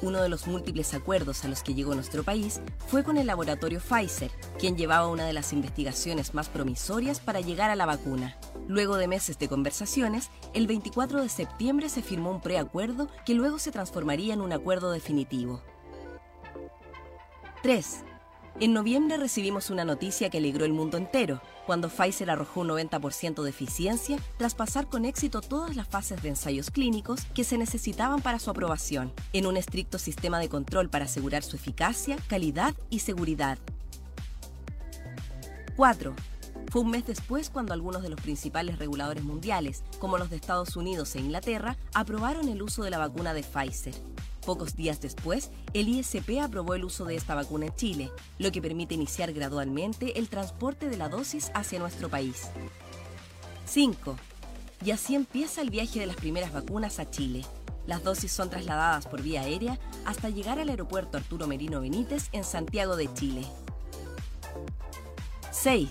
[0.00, 3.80] Uno de los múltiples acuerdos a los que llegó nuestro país fue con el laboratorio
[3.80, 8.38] Pfizer, quien llevaba una de las investigaciones más promisorias para llegar a la vacuna.
[8.66, 13.58] Luego de meses de conversaciones, el 24 de septiembre se firmó un preacuerdo que luego
[13.58, 15.62] se transformaría en un acuerdo definitivo.
[17.62, 18.04] 3.
[18.60, 23.42] En noviembre recibimos una noticia que alegró el mundo entero, cuando Pfizer arrojó un 90%
[23.42, 28.20] de eficiencia tras pasar con éxito todas las fases de ensayos clínicos que se necesitaban
[28.20, 33.00] para su aprobación, en un estricto sistema de control para asegurar su eficacia, calidad y
[33.00, 33.58] seguridad.
[35.76, 36.14] 4.
[36.70, 40.76] Fue un mes después cuando algunos de los principales reguladores mundiales, como los de Estados
[40.76, 43.94] Unidos e Inglaterra, aprobaron el uso de la vacuna de Pfizer.
[44.48, 48.62] Pocos días después, el ISP aprobó el uso de esta vacuna en Chile, lo que
[48.62, 52.48] permite iniciar gradualmente el transporte de la dosis hacia nuestro país.
[53.66, 54.16] 5.
[54.86, 57.44] Y así empieza el viaje de las primeras vacunas a Chile.
[57.86, 62.42] Las dosis son trasladadas por vía aérea hasta llegar al aeropuerto Arturo Merino Benítez en
[62.42, 63.44] Santiago de Chile.
[65.50, 65.90] 6.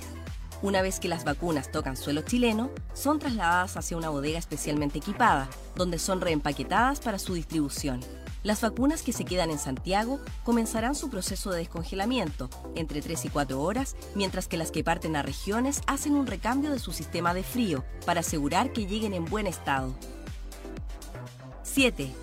[0.63, 5.48] Una vez que las vacunas tocan suelo chileno, son trasladadas hacia una bodega especialmente equipada,
[5.76, 8.00] donde son reempaquetadas para su distribución.
[8.43, 13.30] Las vacunas que se quedan en Santiago comenzarán su proceso de descongelamiento entre 3 y
[13.30, 17.34] 4 horas, mientras que las que parten a regiones hacen un recambio de su sistema
[17.34, 19.93] de frío para asegurar que lleguen en buen estado.
[21.63, 22.13] 7.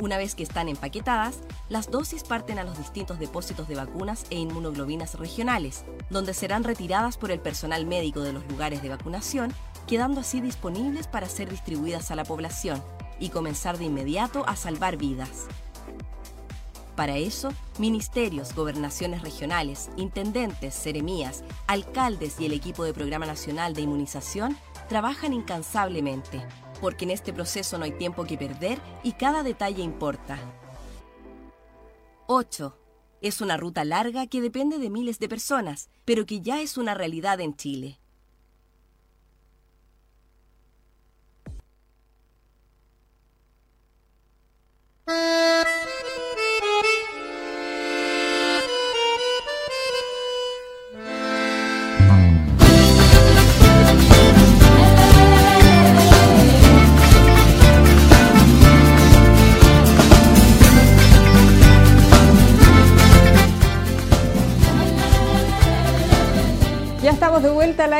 [0.00, 1.36] Una vez que están empaquetadas,
[1.68, 7.18] las dosis parten a los distintos depósitos de vacunas e inmunoglobinas regionales, donde serán retiradas
[7.18, 9.52] por el personal médico de los lugares de vacunación,
[9.86, 12.82] quedando así disponibles para ser distribuidas a la población
[13.20, 15.46] y comenzar de inmediato a salvar vidas.
[16.96, 23.82] Para eso, ministerios, gobernaciones regionales, intendentes, seremías, alcaldes y el equipo de Programa Nacional de
[23.82, 24.56] Inmunización
[24.88, 26.42] trabajan incansablemente,
[26.80, 30.38] porque en este proceso no hay tiempo que perder y cada detalle importa.
[32.26, 32.76] 8.
[33.22, 36.94] Es una ruta larga que depende de miles de personas, pero que ya es una
[36.94, 37.99] realidad en Chile.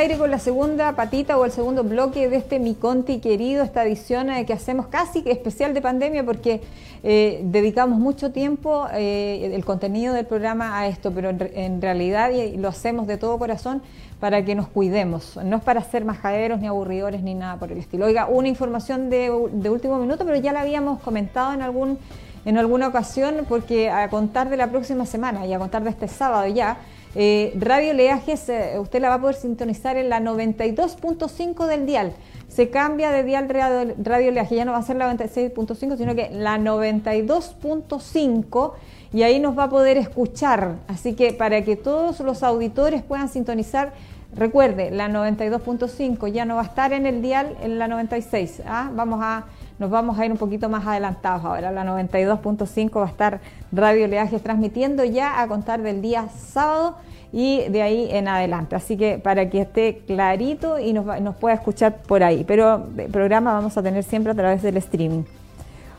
[0.01, 3.83] Aire con la segunda patita o el segundo bloque de este Mi Conti querido, esta
[3.83, 6.61] edición eh, que hacemos casi especial de pandemia porque
[7.03, 12.57] eh, dedicamos mucho tiempo eh, el contenido del programa a esto, pero en, realidad y
[12.57, 13.83] lo hacemos de todo corazón
[14.19, 17.77] para que nos cuidemos, no es para ser majaderos ni aburridores ni nada por el
[17.77, 18.07] estilo.
[18.07, 21.99] Oiga, una información de, de último minuto, pero ya la habíamos comentado en algún
[22.43, 26.07] en alguna ocasión porque a contar de la próxima semana y a contar de este
[26.07, 26.77] sábado ya
[27.15, 32.13] eh, Radio Leajes, eh, usted la va a poder sintonizar en la 92.5 del dial.
[32.47, 36.15] Se cambia de dial Radio, Radio Leajes, ya no va a ser la 96.5, sino
[36.15, 38.73] que la 92.5
[39.13, 40.77] y ahí nos va a poder escuchar.
[40.87, 43.93] Así que para que todos los auditores puedan sintonizar,
[44.33, 48.61] recuerde, la 92.5 ya no va a estar en el dial en la 96.
[48.65, 48.89] ¿ah?
[48.93, 49.45] Vamos a
[49.81, 51.71] nos vamos a ir un poquito más adelantados ahora.
[51.71, 53.39] La 92.5 va a estar
[53.71, 56.97] Radio Leajes transmitiendo ya a contar del día sábado
[57.33, 58.75] y de ahí en adelante.
[58.75, 62.43] Así que para que esté clarito y nos, nos pueda escuchar por ahí.
[62.43, 65.23] Pero el programa vamos a tener siempre a través del streaming.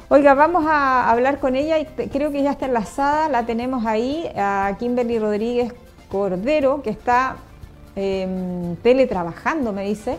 [0.08, 3.28] Oiga, vamos a hablar con ella y creo que ya está enlazada.
[3.28, 5.74] La tenemos ahí, a Kimberly Rodríguez
[6.08, 7.34] Cordero, que está
[7.96, 10.18] em, teletrabajando, me dice.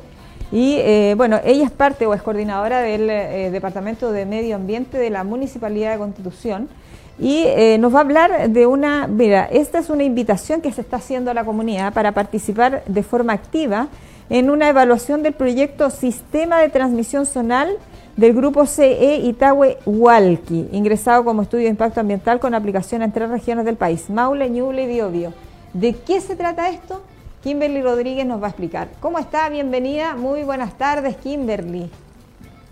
[0.53, 4.99] Y eh, bueno, ella es parte o es coordinadora del eh, Departamento de Medio Ambiente
[4.99, 6.69] de la Municipalidad de Constitución
[7.17, 10.81] y eh, nos va a hablar de una, mira, esta es una invitación que se
[10.81, 13.87] está haciendo a la comunidad para participar de forma activa
[14.29, 17.75] en una evaluación del proyecto Sistema de Transmisión Zonal
[18.15, 23.27] del grupo CE Itahue Hualqui, ingresado como estudio de impacto ambiental con aplicación en tres
[23.27, 25.33] regiones del país, Maule, Ñuble y Biobío.
[25.73, 27.01] ¿De qué se trata esto?
[27.43, 28.87] Kimberly Rodríguez nos va a explicar.
[29.01, 29.49] ¿Cómo está?
[29.49, 30.15] Bienvenida.
[30.15, 31.91] Muy buenas tardes, Kimberly.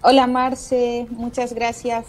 [0.01, 1.07] Hola, Marce.
[1.09, 2.05] Muchas gracias.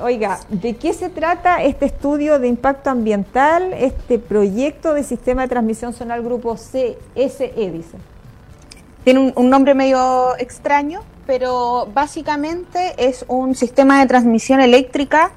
[0.00, 5.48] Oiga, ¿de qué se trata este estudio de impacto ambiental, este proyecto de sistema de
[5.48, 7.98] transmisión zonal grupo CSE, dice?
[9.02, 15.32] Tiene un, nombre medio extraño, pero básicamente es un sistema de transmisión eléctrica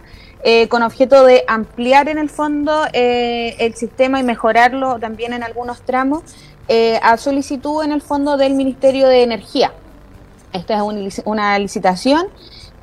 [0.46, 5.42] eh, con objeto de ampliar en el fondo eh, el sistema y mejorarlo también en
[5.42, 6.24] algunos tramos
[6.68, 9.72] eh, a solicitud en el fondo del Ministerio de Energía.
[10.52, 12.28] Esta es una licitación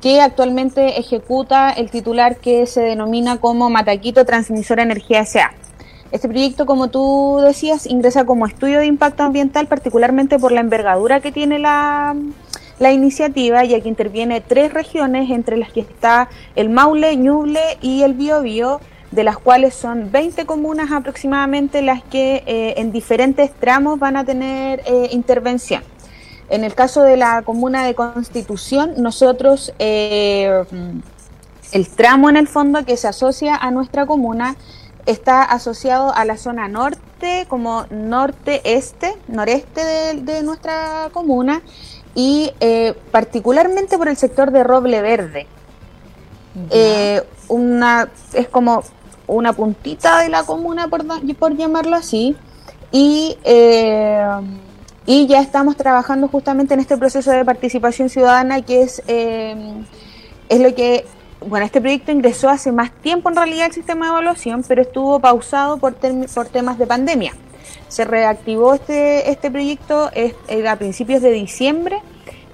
[0.01, 5.51] que actualmente ejecuta el titular que se denomina como Mataquito Transmisora Energía S.A.
[6.11, 11.19] Este proyecto, como tú decías, ingresa como estudio de impacto ambiental, particularmente por la envergadura
[11.21, 12.15] que tiene la,
[12.81, 18.01] la iniciativa, ya que interviene tres regiones, entre las que está el Maule, Ñuble y
[18.01, 23.99] el Biobío, de las cuales son 20 comunas aproximadamente las que eh, en diferentes tramos
[23.99, 25.83] van a tener eh, intervención.
[26.49, 30.63] En el caso de la comuna de Constitución, nosotros, eh,
[31.73, 34.55] el tramo en el fondo que se asocia a nuestra comuna
[35.05, 39.81] está asociado a la zona norte, como norte-este, noreste
[40.15, 41.61] de, nuestra comuna,
[42.15, 45.47] y eh, particularmente por el sector de Roble Verde.
[46.69, 48.83] Eh, una, es como
[49.27, 51.05] una puntita de la comuna, por,
[51.37, 52.35] por llamarlo así,
[52.91, 53.37] y
[55.05, 59.83] y ya estamos trabajando justamente en este proceso de participación ciudadana que es, eh,
[60.47, 61.05] es lo que,
[61.45, 65.19] bueno, este proyecto ingresó hace más tiempo en realidad el sistema de evaluación, pero estuvo
[65.19, 67.33] pausado por, por temas de pandemia.
[67.87, 70.09] Se reactivó este, este proyecto
[70.67, 71.99] a principios de diciembre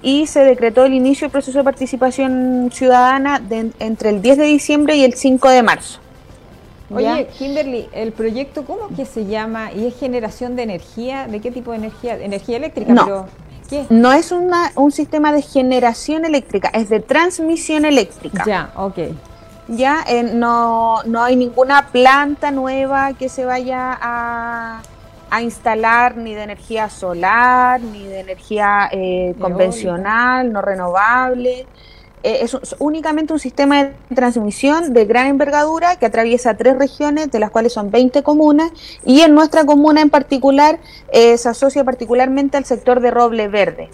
[0.02, 3.42] y se decretó el inicio del proceso de participación ciudadana
[3.78, 6.00] entre el 10 de diciembre y el 5 de marzo.
[6.90, 9.72] Oye, Kimberly, el proyecto, ¿cómo que se llama?
[9.72, 11.26] ¿Y es generación de energía?
[11.28, 12.16] ¿De qué tipo de energía?
[12.16, 12.92] ¿Energía eléctrica?
[12.92, 13.26] No,
[13.90, 18.44] no es una, un sistema de generación eléctrica, es de transmisión eléctrica.
[18.46, 18.98] Ya, ok.
[19.68, 24.80] Ya, eh, no, no hay ninguna planta nueva que se vaya a,
[25.30, 31.66] a instalar ni de energía solar, ni de energía eh, convencional, no renovable.
[32.22, 37.38] Eh, es, únicamente un sistema de transmisión de gran envergadura que atraviesa tres regiones, de
[37.38, 38.72] las cuales son 20 comunas,
[39.04, 40.80] y en nuestra comuna en particular
[41.12, 43.90] eh, se asocia particularmente al sector de Roble Verde,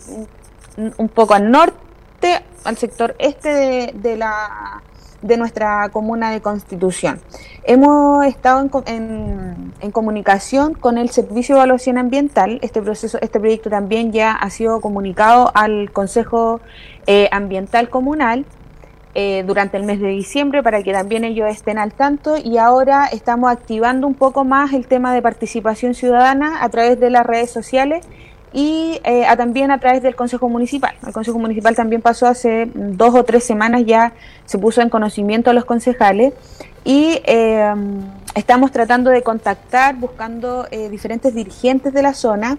[0.77, 4.83] un, poco al norte, al sector este de la
[5.25, 7.19] de nuestra comuna de Constitución.
[7.65, 12.59] Hemos estado en, en, comunicación con el Servicio de Evaluación Ambiental.
[12.61, 16.61] Este proceso, este proyecto también ya ha sido comunicado al Consejo
[17.07, 18.45] eh, Ambiental Comunal
[19.15, 23.07] eh, durante el mes de diciembre para que también ellos estén al tanto y ahora
[23.07, 27.51] estamos activando un poco más el tema de participación ciudadana a través de las redes
[27.51, 28.05] sociales
[28.55, 30.95] y eh, también a través del Consejo Municipal.
[31.05, 34.13] El Consejo Municipal también pasó hace dos o tres semanas ya,
[34.47, 36.33] se puso en conocimiento a los concejales
[36.85, 37.75] y eh,
[38.37, 42.57] estamos tratando de contactar, buscando eh, diferentes dirigentes de la zona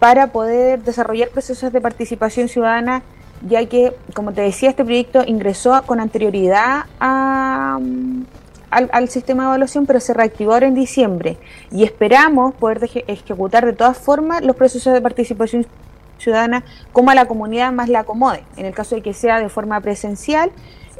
[0.00, 3.02] para poder desarrollar procesos de participación ciudadana,
[3.48, 7.78] ya que, como te decía, este proyecto ingresó con anterioridad a,
[8.70, 11.36] al, sistema de evaluación, pero se reactivó ahora en diciembre
[11.70, 15.66] y esperamos poder ejecutar de todas formas los procesos de participación
[16.18, 18.42] ciudadana como a la comunidad más la acomode.
[18.56, 20.50] En el caso de que sea de forma presencial,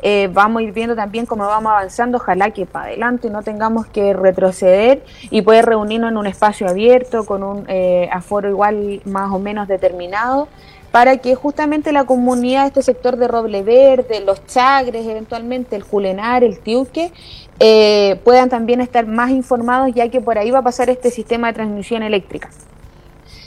[0.03, 3.87] eh, vamos a ir viendo también cómo vamos avanzando, ojalá que para adelante no tengamos
[3.87, 9.31] que retroceder y poder reunirnos en un espacio abierto con un eh, aforo igual más
[9.33, 10.49] o menos determinado
[10.91, 16.45] para que justamente la comunidad este sector de Roble Verde, los Chagres, eventualmente el Julenar,
[16.45, 17.13] el Tiuque,
[17.61, 21.49] eh, puedan también estar más informados ya que por ahí va a pasar este sistema
[21.49, 22.51] de transmisión eléctrica.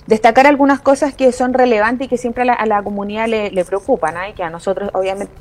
[0.08, 4.30] Destacar algunas cosas que son relevantes y que siempre a la, comunidad le, preocupan ¿eh?
[4.32, 5.32] y que a nosotros obviamente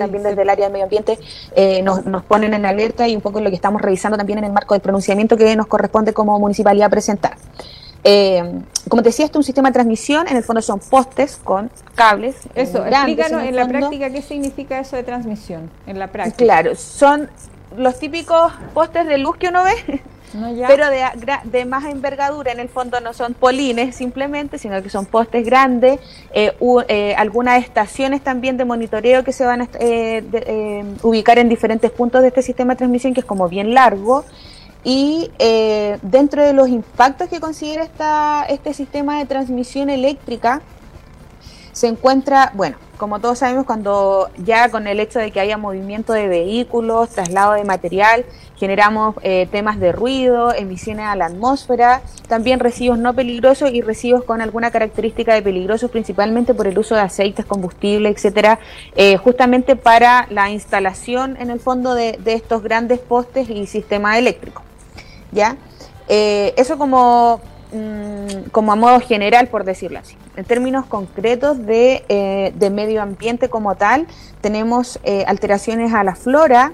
[0.00, 1.18] también desde el área de medio ambiente
[1.54, 4.44] eh, nos, nos, ponen en alerta y un poco lo que estamos revisando también en
[4.46, 7.36] el marco del pronunciamiento que nos corresponde como municipalidad presentar.
[8.02, 8.42] Eh,
[8.88, 11.70] como te decía, esto es un sistema de transmisión, en el fondo son postes con
[11.94, 12.36] cables.
[12.54, 16.36] Eso, explícanos en, la práctica qué significa eso de transmisión, en la práctica.
[16.36, 17.28] Claro, son
[17.76, 20.02] los típicos postes de luz que uno ve,
[20.66, 21.04] pero de,
[21.44, 26.00] de, más envergadura, en el fondo no son polines simplemente, sino que son postes grandes,
[26.32, 26.52] eh,
[26.88, 29.68] eh, algunas estaciones también de monitoreo que se van a
[31.02, 34.24] ubicar en diferentes puntos de este sistema de transmisión, que es como bien largo.
[34.82, 40.62] Y eh, dentro de los impactos que considera esta, este sistema de transmisión eléctrica,
[41.80, 46.12] se encuentra, bueno, como todos sabemos, cuando ya con el hecho de que haya movimiento
[46.12, 48.26] de vehículos, traslado de material,
[48.58, 54.24] generamos eh, temas de ruido, emisiones a la atmósfera, también residuos no peligrosos y residuos
[54.24, 58.58] con alguna característica de peligrosos, principalmente por el uso de aceites, combustible, etcétera,
[58.94, 64.64] eh, justamente para la instalación en el fondo de, estos grandes postes y sistemas eléctricos.
[65.32, 65.56] ¿Ya?
[66.08, 67.40] Eh, eso como
[68.50, 70.16] como a modo general, por decirlo así.
[70.36, 74.06] En términos concretos de, eh, medio ambiente como tal,
[74.40, 76.72] tenemos eh, alteraciones a la flora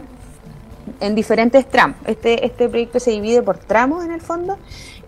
[1.01, 1.97] en diferentes tramos.
[2.07, 4.57] Este, este proyecto se divide por tramos en el fondo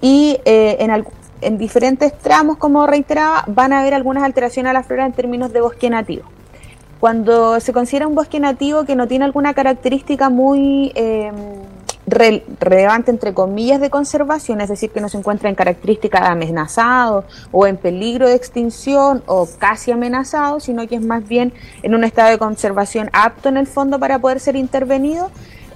[0.00, 1.04] y eh, en,
[1.40, 5.52] en diferentes tramos, como reiteraba, van a haber algunas alteraciones a la flora en términos
[5.52, 6.24] de bosque nativo.
[7.00, 10.92] Cuando se considera un bosque nativo que no tiene alguna característica muy
[12.10, 17.66] relevante entre comillas de conservación, es decir, que no se encuentra en características amenazado o
[17.66, 21.52] en peligro de extinción o casi amenazado, sino que es más bien
[21.82, 25.30] en un estado de conservación apto en el fondo para poder ser intervenido.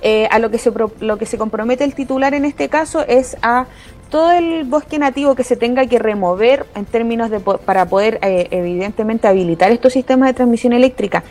[0.04, 3.36] Eh, a lo que, se, lo que se compromete el titular en este caso es
[3.40, 3.66] a
[4.10, 8.48] todo el bosque nativo que se tenga que remover en términos de para poder eh,
[8.50, 11.22] evidentemente habilitar estos sistemas de transmisión eléctrica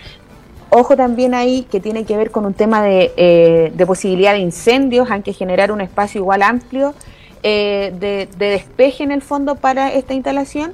[0.73, 5.11] Ojo también ahí que tiene que ver con un tema de, eh, posibilidad de incendios,
[5.11, 6.93] hay que generar un espacio igual amplio
[7.43, 10.71] eh, de, despeje en el fondo para esta instalación.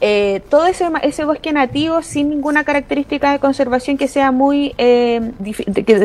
[0.00, 5.32] Eh, todo ese, ese, bosque nativo sin ninguna característica de conservación que sea muy de,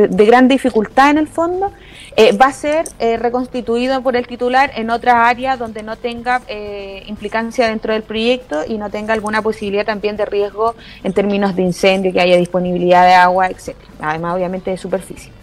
[0.10, 1.72] de, gran dificultad en el fondo
[2.18, 6.42] eh, va a ser eh, reconstituido por el titular en otra área donde no tenga
[6.50, 11.56] eh, implicancia dentro del proyecto y no tenga alguna posibilidad también de riesgo en términos
[11.56, 13.88] de incendio, que haya disponibilidad de agua, etcétera.
[14.02, 15.41] Además, obviamente, de superficie.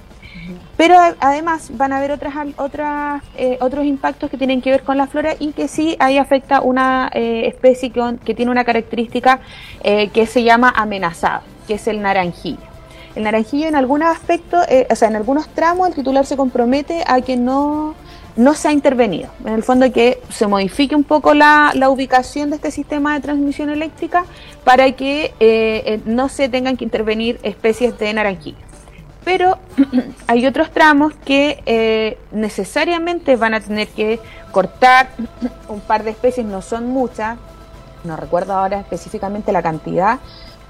[0.76, 3.22] Pero además van a haber otras, otras,
[3.60, 7.10] otros impactos que tienen que ver con la flora y que sí ahí afecta una
[7.12, 9.40] especie que, tiene una característica
[9.82, 12.68] que se llama amenazada, que es el naranjillo.
[13.18, 17.02] El naranjillo en algunos aspectos, eh, o sea, en algunos tramos el titular se compromete
[17.04, 17.96] a que no,
[18.36, 19.28] no se ha intervenido.
[19.44, 23.70] En el fondo que se modifique un poco la, ubicación de este sistema de transmisión
[23.70, 24.24] eléctrica
[24.62, 28.67] para que eh, eh, no se tengan que intervenir especies de naranjillo.
[29.28, 29.58] Pero
[30.26, 34.20] hay otros tramos que necesariamente van a tener que
[34.52, 35.10] cortar
[35.68, 37.36] un par de especies, no son muchas,
[38.04, 40.18] no recuerdo ahora específicamente la cantidad,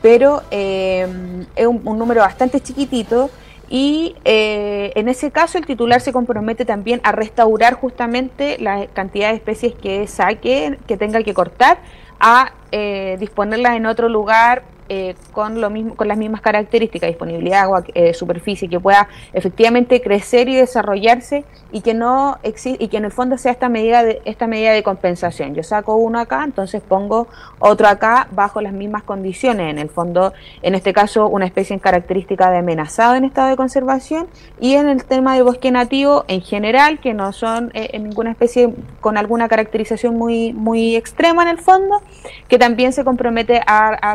[0.02, 1.06] pero eh,
[1.54, 3.30] es un, número bastante chiquitito
[3.68, 9.28] y eh, en ese caso el titular se compromete también a restaurar justamente la cantidad
[9.28, 11.78] de especies que saque, que tenga que cortar,
[12.18, 17.62] a eh, disponerlas en otro lugar eh, con, lo mismo, con las mismas características, disponibilidad
[17.62, 23.04] agua, eh, superficie, que pueda efectivamente crecer y desarrollarse y que no y que en
[23.04, 25.54] el fondo sea esta medida de esta medida de compensación.
[25.54, 27.28] Yo saco uno acá, entonces pongo
[27.58, 29.70] otro acá bajo las mismas condiciones.
[29.70, 30.32] En el fondo,
[30.62, 34.28] en este caso, una especie en característica de amenazado en estado de conservación
[34.60, 38.72] y en el tema de bosque nativo en general, que no son eh, ninguna especie
[39.00, 42.02] con alguna caracterización muy muy extrema en el fondo,
[42.48, 44.14] que también se compromete a, a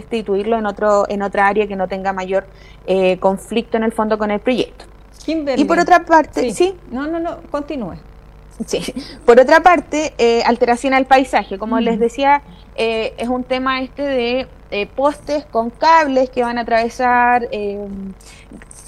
[0.00, 2.46] restituirlo en, otro, en otra área que no tenga mayor
[2.86, 4.86] eh, conflicto en el fondo con el proyecto.
[5.26, 6.74] Y por otra parte, sí.
[6.90, 7.94] No, no, no, continúe.
[8.66, 8.82] Sí.
[9.24, 11.58] Por otra parte, eh, alteración al paisaje.
[11.58, 12.42] Como les decía,
[12.74, 14.48] eh, es un tema este de
[14.96, 17.48] postes con cables que van a atravesar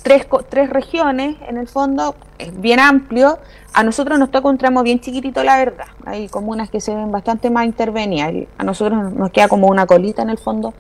[0.03, 3.39] tres, tres regiones, en el fondo, es bien amplio.
[3.75, 5.87] A nosotros nos toca un tramo bien chiquitito, la verdad.
[6.05, 8.33] Hay comunas que se ven bastante más intervenidas.
[8.59, 10.75] A nosotros nos queda como una colita en el fondo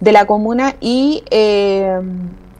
[0.00, 2.00] de la comuna y eh,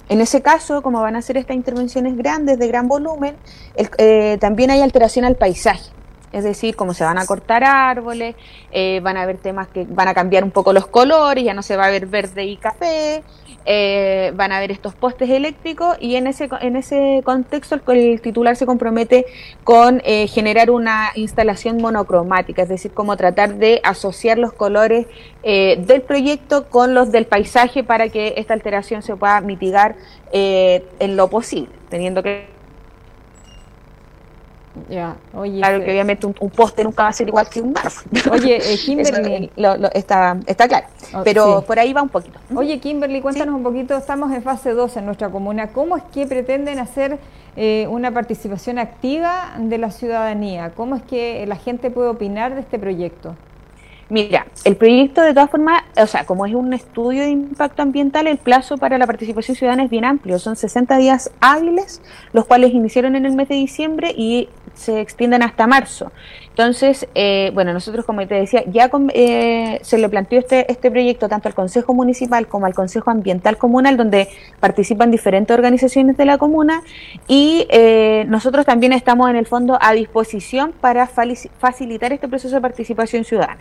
[0.09, 3.37] en ese caso, como van a ser estas intervenciones grandes, de gran volumen,
[3.77, 5.91] eh, también hay alteración al paisaje.
[6.33, 8.37] Es decir, como se van a cortar árboles,
[8.71, 11.63] eh, van a haber temas que van a cambiar un poco los colores, ya no
[11.63, 13.23] se va a ver verde y café,
[13.65, 18.57] eh, van a ver estos postes eléctricos y en ese, en ese contexto el, titular
[18.57, 19.27] se compromete
[19.65, 25.07] con eh, generar una instalación monocromática, es decir, como tratar de asociar los colores
[25.43, 29.97] del proyecto con los del paisaje para que esta alteración se pueda mitigar
[30.31, 32.58] en lo posible, teniendo que
[34.89, 35.59] ya, oye.
[35.59, 37.93] Claro que obviamente un, poste nunca va a ser igual que un árbol.
[38.33, 39.51] Oye, eh, Kimberly.
[39.95, 40.87] está, está claro.
[41.15, 42.39] Oh, pero por ahí va un poquito.
[42.55, 43.97] Oye, Kimberly, cuéntanos un poquito.
[43.97, 45.69] Estamos en fase 2 en nuestra comuna.
[45.69, 47.19] ¿Cómo es que pretenden hacer
[47.57, 50.73] eh, una participación activa de la ciudadanía?
[50.75, 53.35] ¿Cómo es que la gente puede opinar de este proyecto?
[54.11, 58.27] Mira, el proyecto de todas formas, o sea, como es un estudio de impacto ambiental,
[58.27, 62.01] el plazo para la participación ciudadana es bien amplio, son 60 días hábiles,
[62.33, 66.13] los cuales iniciaron en el mes de diciembre y se extienden hasta marzo.
[66.51, 71.29] Entonces, eh, bueno, nosotros, como te decía, ya eh, se le planteó este, este proyecto
[71.29, 76.37] tanto al Consejo Municipal como al Consejo Ambiental Comunal, donde participan diferentes organizaciones de la
[76.37, 76.83] comuna,
[77.29, 82.61] y eh, nosotros también estamos en el fondo a disposición para facilitar este proceso de
[82.61, 83.61] participación ciudadana.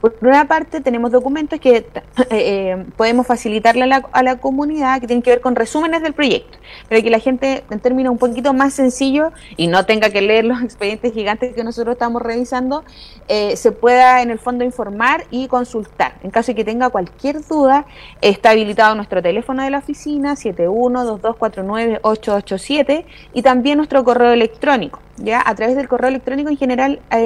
[0.00, 1.86] Por una parte, tenemos documentos que eh,
[2.30, 6.12] eh, podemos facilitarle a la, a la, comunidad que tienen que ver con resúmenes del
[6.12, 10.20] proyecto, para que la gente, en términos un poquito más sencillos y no tenga que
[10.20, 12.84] leer los expedientes gigantes que nosotros estamos revisando,
[13.28, 16.16] eh, se pueda en el fondo informar y consultar.
[16.22, 17.86] En caso de que tenga cualquier duda,
[18.20, 25.00] está habilitado nuestro teléfono de la oficina 7122498887 y también nuestro correo electrónico.
[25.18, 25.42] ¿Ya?
[25.46, 27.16] A través del correo electrónico en general, a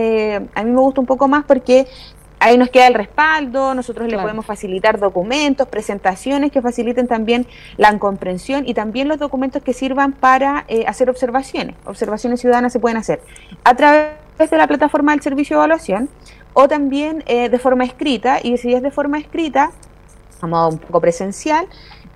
[0.63, 1.89] mí me gusta un poco más porque
[2.41, 7.97] ahí nos queda el respaldo, nosotros le podemos facilitar documentos, presentaciones que faciliten también la
[7.99, 11.77] comprensión y también los documentos que sirvan para eh, hacer observaciones.
[11.85, 13.21] Observaciones ciudadanas se pueden hacer
[13.63, 16.09] a través de la plataforma del servicio de evaluación
[16.55, 19.71] o también eh, de forma escrita y si es de forma escrita,
[20.41, 21.67] a modo un poco presencial,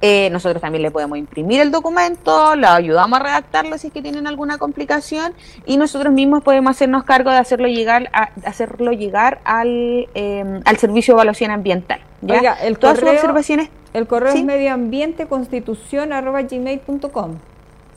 [0.01, 4.03] eh, nosotros también le podemos imprimir el documento, lo ayudamos a redactarlo si es que
[4.03, 5.33] tienen alguna complicación
[5.65, 10.77] y nosotros mismos podemos hacernos cargo de hacerlo llegar, a, hacerlo llegar al, em, al
[10.77, 12.01] servicio de evaluación ambiental.
[12.23, 12.55] ¿ya?
[12.55, 13.71] el Todas correo, observaciones.
[13.93, 15.27] El correo es medioambiente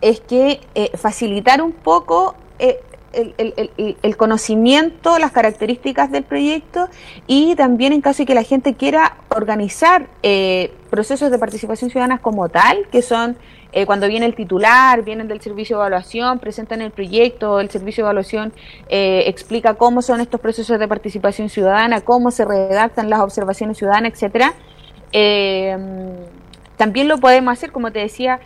[0.01, 0.61] es que
[0.97, 2.35] facilitar un poco
[3.12, 6.88] el, conocimiento, las características del proyecto
[7.26, 12.18] y también en caso de que la gente quiera organizar eh, procesos de participación ciudadana
[12.18, 13.36] como tal, que son
[13.72, 18.04] eh, cuando viene el titular, vienen del servicio de evaluación, presentan el proyecto, el servicio
[18.04, 18.52] de evaluación
[18.88, 24.12] eh, explica cómo son estos procesos de participación ciudadana, cómo se redactan las observaciones ciudadanas,
[24.12, 24.54] etcétera.
[26.76, 28.40] también lo podemos hacer, como te decía,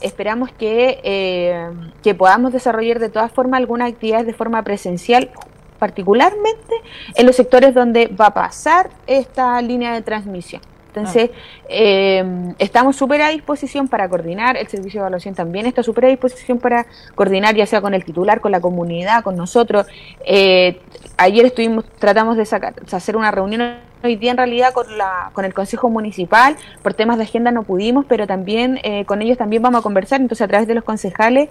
[0.00, 1.70] esperamos que, eh,
[2.02, 5.30] que podamos desarrollar de todas formas algunas actividades de forma presencial,
[5.78, 6.74] particularmente
[7.14, 10.62] en los sectores donde va a pasar esta línea de transmisión.
[10.96, 11.30] Entonces,
[11.68, 12.24] eh,
[12.58, 16.58] estamos súper a disposición para coordinar, el servicio de evaluación también está súper a disposición
[16.58, 19.86] para coordinar, ya sea con el titular, con la comunidad, con nosotros.
[20.24, 20.80] Eh,
[21.18, 23.76] ayer estuvimos, tratamos de sacar, hacer una reunión
[24.06, 27.62] hoy día en realidad con, la, con el Consejo Municipal, por temas de agenda no
[27.62, 30.84] pudimos, pero también eh, con ellos también vamos a conversar, entonces a través de los
[30.84, 31.48] concejales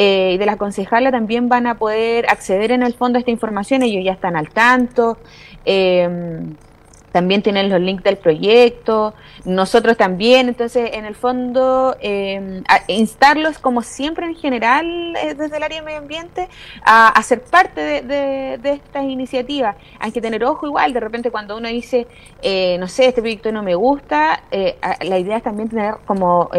[0.00, 3.82] y de la concejala también van a poder acceder en el fondo a esta información,
[3.82, 5.18] ellos ya están al tanto.
[5.64, 6.08] Eh,
[7.18, 9.12] también tienen los links del proyecto,
[9.44, 15.64] nosotros también, entonces en el fondo eh, instarlos como siempre en general eh, desde el
[15.64, 16.48] área de medio ambiente
[16.84, 19.74] a, ser parte de, estas iniciativas.
[19.98, 22.06] Hay que tener ojo igual, de repente cuando uno dice,
[22.40, 24.44] eh, no sé, este proyecto no me gusta,
[25.00, 26.50] la idea es también tener como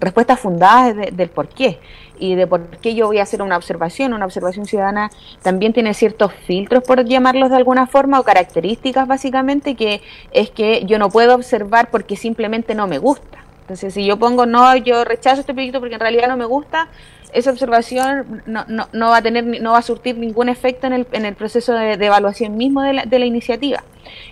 [0.00, 1.80] respuestas fundadas del por qué
[2.22, 4.12] y de por qué yo voy a hacer una observación.
[4.12, 5.10] Una observación ciudadana
[5.42, 10.84] también tiene ciertos filtros, por llamarlos de alguna forma, o características básicamente, que es que
[10.86, 13.38] yo no puedo observar porque simplemente no me gusta.
[13.62, 16.88] Entonces, si yo pongo no, yo rechazo este proyecto porque en realidad no me gusta,
[17.32, 20.92] esa observación no, no, no va a tener, no va a surtir ningún efecto en
[20.92, 23.82] el, proceso de, evaluación mismo de la, de la iniciativa.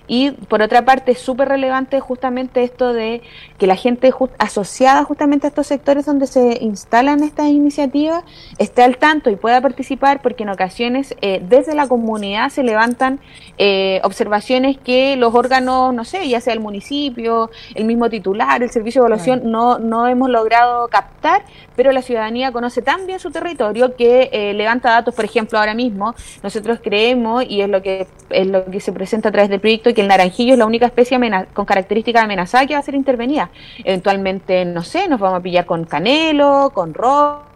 [0.07, 3.23] Y por otra parte, es súper relevante justamente esto de
[3.59, 8.25] que la gente asociada justamente a estos sectores donde se instalan estas iniciativas
[8.59, 13.21] esté al tanto y pueda participar, porque en ocasiones eh, desde la comunidad se levantan
[13.59, 18.71] eh, observaciones que los órganos, no sé, ya sea el municipio, el mismo titular, el
[18.71, 21.43] servicio de evaluación, no, no hemos logrado captar,
[21.77, 25.75] pero la ciudadanía conoce tan bien su territorio que eh, levanta datos, por ejemplo, ahora
[25.75, 29.60] mismo nosotros creemos, y es lo que, es lo que se presenta a través del
[29.61, 31.19] proyecto, que el naranjillo es la única especie
[31.53, 33.51] con características amenazada que va a ser intervenida.
[33.85, 37.51] Eventualmente, no sé, nos vamos a pillar con canelo, con rojo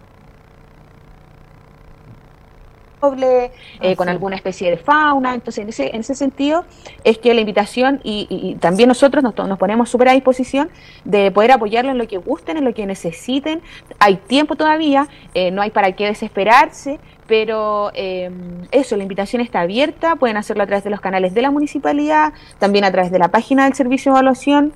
[3.81, 5.35] eh, con alguna especie de fauna.
[5.35, 6.65] Entonces, en ese, en ese sentido,
[7.03, 10.71] es que la invitación y, también nosotros nos, nos ponemos súper a disposición
[11.05, 13.61] de poder apoyarlo en lo que gusten, en lo que necesiten.
[13.99, 18.31] Hay tiempo todavía, eh, no hay para qué desesperarse, pero eh,
[18.71, 22.33] eso, la invitación está abierta, pueden hacerlo a través de los canales de la municipalidad,
[22.59, 24.73] también a través de la página del servicio de evaluación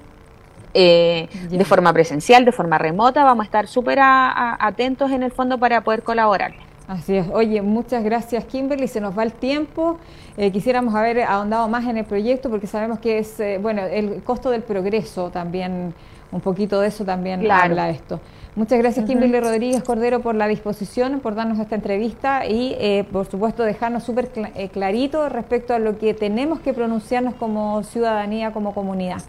[0.75, 3.25] eh, de forma presencial, de forma remota.
[3.25, 6.53] Vamos a estar súper atentos en el fondo para poder colaborar.
[6.87, 7.27] Así es.
[7.33, 8.89] Oye, muchas gracias Kimberly.
[8.89, 9.99] Se nos va el tiempo.
[10.39, 14.23] Eh, quisiéramos haber ahondado más en el proyecto porque sabemos que es, eh, bueno, el
[14.23, 15.95] costo del progreso también,
[16.33, 18.21] un poquito de eso también habla esto.
[18.55, 23.27] Muchas gracias Kimberly Rodríguez Cordero por la disposición, por darnos esta entrevista y eh, por
[23.31, 24.31] supuesto dejarnos súper
[24.73, 29.23] clarito respecto a lo que tenemos que pronunciarnos como ciudadanía, como comunidad.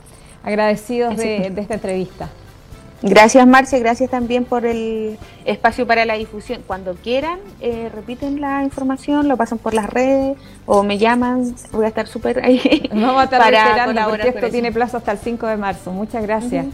[0.43, 2.29] Agradecidos de, de esta entrevista.
[3.01, 6.63] Gracias Marce, gracias también por el espacio para la difusión.
[6.67, 11.85] Cuando quieran, eh, repiten la información, lo pasan por las redes o me llaman, voy
[11.85, 12.89] a estar súper ahí.
[12.91, 15.91] Vamos a estar para esperando porque esto tiene plazo hasta el 5 de marzo.
[15.91, 16.65] Muchas gracias.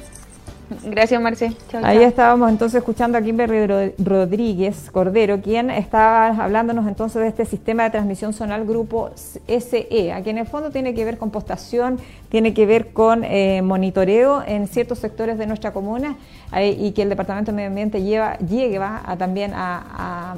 [0.84, 1.56] Gracias, Marce.
[1.84, 7.84] Ahí estábamos entonces escuchando a Kimberly Rodríguez Cordero, quien estaba hablándonos entonces de este sistema
[7.84, 12.00] de transmisión zonal grupo SE, aquí en el fondo tiene que ver con postación,
[12.30, 16.18] tiene que ver con eh, monitoreo en ciertos sectores de nuestra comuna
[16.58, 20.36] y que el Departamento de Medio Ambiente lleva, llegue va a, también a,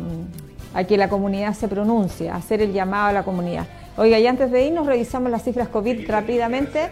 [0.87, 3.65] que la comunidad se pronuncie, a hacer el llamado a la comunidad.
[3.97, 6.89] Oiga, y antes de irnos revisamos las cifras COVID rápidamente.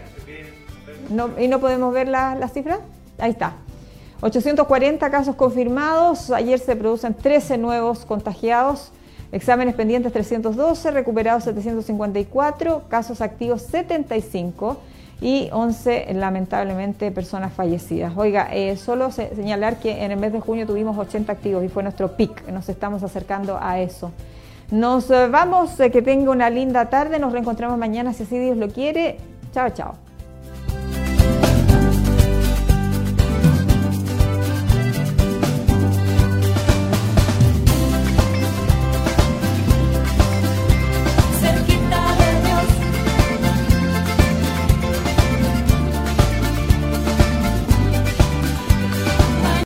[1.38, 2.80] ¿Y no podemos ver las cifras?
[3.18, 3.54] Ahí está.
[4.20, 8.90] 840 casos confirmados, ayer se producen 13 nuevos contagiados,
[9.30, 14.78] exámenes pendientes 312, recuperados 754, casos activos 75
[15.20, 18.14] y 11 lamentablemente personas fallecidas.
[18.16, 21.82] Oiga, eh, solo señalar que en el mes de junio tuvimos 80 activos y fue
[21.82, 24.12] nuestro pic, nos estamos acercando a eso.
[24.70, 28.68] Nos vamos, eh, que tenga una linda tarde, nos reencontramos mañana si así Dios lo
[28.68, 29.18] quiere.
[29.52, 30.05] Chao, chao.